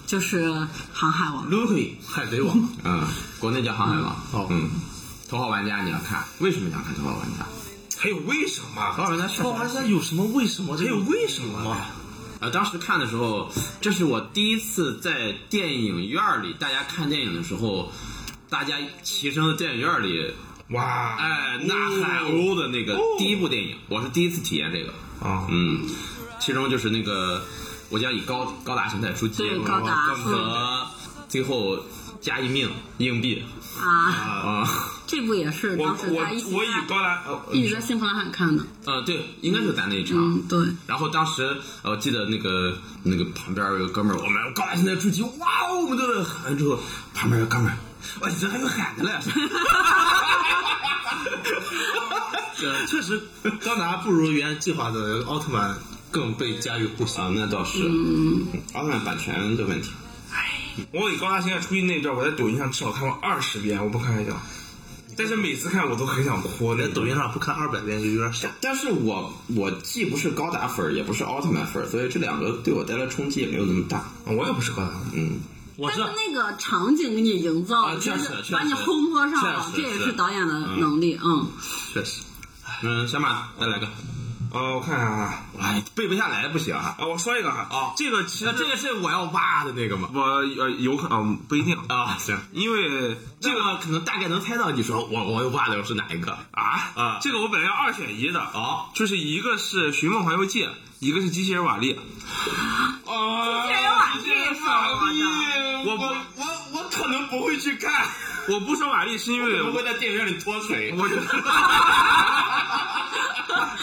[0.07, 0.51] 就是
[0.93, 1.49] 《航海王》。
[1.51, 2.69] Lucky，海贼王。
[2.85, 3.07] 嗯，
[3.41, 4.11] 国内叫航海王。
[4.33, 4.69] 哦嗯，
[5.29, 7.47] 头号玩家你要看，为什么要看头号玩家？
[7.97, 8.93] 还有为什头么？
[8.93, 10.77] 号玩家头号玩家有什么为什么？
[10.77, 11.87] 还有为什么吗？
[12.41, 17.91] 呃，当时看的时候，这是我第一次在电影院里，大家看电影的时候，
[18.51, 20.33] 大家齐声的电影院里，
[20.71, 21.17] 哇！
[21.17, 24.93] 哎，呐喊哦的那个第一部电影，我是第一次体验这个。
[25.27, 25.89] 啊，嗯，
[26.39, 27.43] 其中就是那个
[27.89, 30.87] 我将以高高达形态出击，对高达和
[31.29, 31.79] 最后
[32.21, 32.69] 加一命
[32.99, 33.43] 硬币
[33.81, 34.69] 啊，啊，
[35.07, 40.17] 这部也是我当时我在一起我以高达呃，一直在幸福蓝海看的，呃，对，应该是咱那一场。
[40.19, 40.59] 嗯，对。
[40.87, 46.79] 然后当时呃我记得那个那个旁边有个哥们儿，我们高达现在出击，哇哦，我们都在喊之后，
[47.15, 47.77] 旁边有个哥们儿，
[48.21, 49.13] 哇，这还有喊的嘞，
[52.63, 53.21] 呃， 确实，
[53.63, 55.77] 高达不如原计划的奥特曼
[56.11, 57.25] 更被家喻户晓。
[57.25, 59.91] 啊，那倒是，嗯，奥特曼版权的问题。
[60.93, 64.33] 我以高达现在出击那阵儿，我在抖音上至少看过二十遍，我不开玩笑。
[65.17, 66.75] 但是每次看我都很想哭。
[66.75, 68.49] 那在抖音上不看二百遍就有点傻。
[68.61, 74.05] 但是我我既不是高达粉儿，也不是奥特曼粉儿，所以这两个对我带来冲击也没有那么大。
[74.25, 75.41] 我也不是高达，嗯，
[75.77, 81.47] 我是但是那个场景给你营造，啊确实就是把你烘托上了，这也是导演的能力，嗯。
[81.93, 82.23] 确实，
[82.83, 83.87] 嗯，小马再来个，
[84.55, 86.95] 呃，我看看啊，哎，背不下来不行啊。
[86.97, 90.09] 啊，我说一个哈，啊，这个其实这个是我要挖的那个吗？
[90.15, 100.65] 我呃有可能、不一定，啊，行，因为这个可能大概能猜到你说我我挖的是哪一个啊啊这个我本来要二选一的，啊就是一个是《寻梦环游记》，
[101.01, 101.99] 一个是机器人瓦力。
[103.07, 108.07] 啊，机器人瓦力是我不我我可能不会去看，
[108.49, 110.95] 我不说瓦力是因为我会在电影院里脱水。
[110.97, 111.03] 我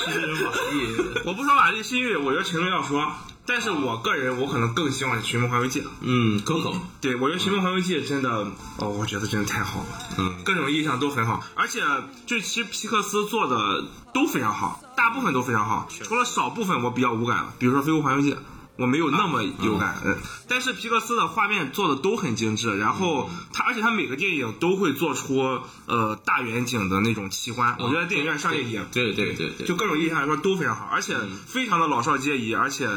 [0.05, 1.21] 觉得。
[1.25, 3.11] 我不说瓦力是因为我觉得陈龙要说，
[3.45, 5.81] 但是我个人我可能更希望是《寻梦环游记》。
[6.01, 8.29] 嗯，可口，对，我觉得《寻梦环游记》真的，
[8.77, 9.87] 哦，我觉得真的太好了，
[10.17, 11.81] 嗯各种意义上都很好，而且
[12.25, 13.83] 就其实皮克斯做的
[14.13, 18.33] 都非常好，大部分都非常好，除了少部分我比较无感了，比如说《飞屋环游记》，
[18.77, 20.01] 我没有那么有感。
[20.05, 20.17] 嗯，
[20.47, 31.15] 但是皮克斯的画面做的都很精致，然后他而且他每个电影都会做出呃大远景的那种奇观，我觉得电影院上映也对对对对，就各种意义上来说都非常好，而且
[31.45, 32.87] 非常的老少皆宜，而且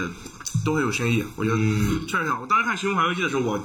[0.64, 1.24] 都很有深意。
[1.36, 1.57] 我觉得
[2.07, 2.40] 确实挺好。
[2.40, 3.61] 我当时看《寻梦环游记》的时候，我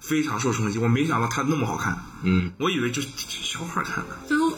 [0.00, 2.04] 非常受冲击，我没想到它那么好看。
[2.22, 4.50] 嗯，我以为就是小孩看的最后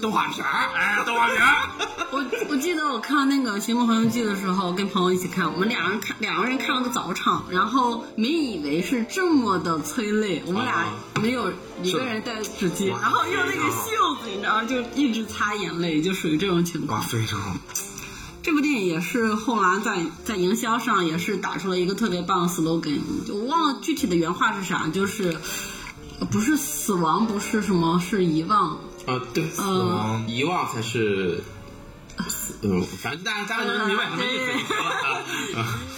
[0.00, 1.68] 动画片儿，哎，动画片儿。
[2.10, 10.86] 我我记得我看那个《寻梦环游记》的时候，跟朋友一起看，我们两人看两个人看了个早场，然后没以为是这么的催泪，我们俩
[11.22, 11.52] 没有
[11.82, 17.02] 一个人带纸巾，然后用那个袖子，你知道，就一直擦眼泪，就属于这种情哇，况。
[17.02, 17.54] 非常好。
[18.48, 25.36] 这部电影也是后来在在营销上也是打出了一个特别棒的 slogan，我忘了具体的原话是啥，就是
[26.18, 28.70] 呃不是死亡，不是什么，是遗忘。
[29.04, 31.44] 啊对，死亡遗忘才是。
[32.62, 34.42] 嗯，反正大家大家能明白什么意思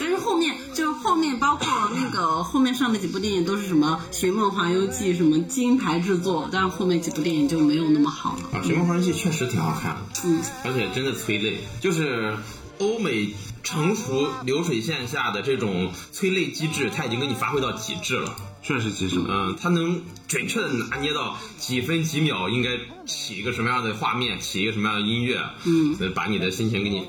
[1.40, 8.58] 包括那个后面上的几部电影都是什么《寻梦环游记》什么金牌制作，但是后面几部电影就没有那么好了。
[8.58, 12.36] 啊，《寻梦环游记》确实挺好看的，嗯，而且真的催泪，就是
[12.78, 18.36] 欧美成熟流水线下的这种催泪机制，它已经给你发挥到极致了。
[18.62, 19.18] 确实极致。
[19.26, 22.70] 嗯，它能准确的拿捏到几分几秒应该
[23.06, 27.06] 起一个什么样的画面，起一个什么样的音乐，嗯，把你的心情给你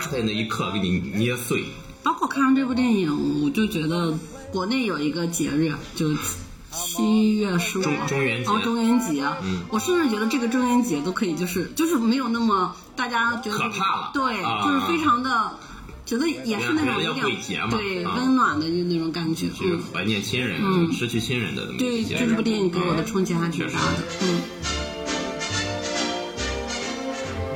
[0.00, 1.64] 咔在那一刻给你捏碎。
[2.04, 4.16] 包括看完这部电影，我就觉得
[4.52, 6.14] 国内有一个节日，就
[6.70, 9.24] 七月十五中中元节哦，中元节。
[9.42, 15.58] 嗯，我甚至觉得这个中元节都可以，就是就是没有那么大家觉得可怕了对，啊就是非常的。
[16.06, 17.24] 觉得也是那种有点
[17.70, 24.42] 对啊温暖的那种感觉，就是嗯，怀念亲人、嗯失去亲人的对，就这部电影给我的冲击还挺大的，嗯。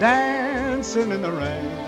[0.00, 1.87] dancing in the rain.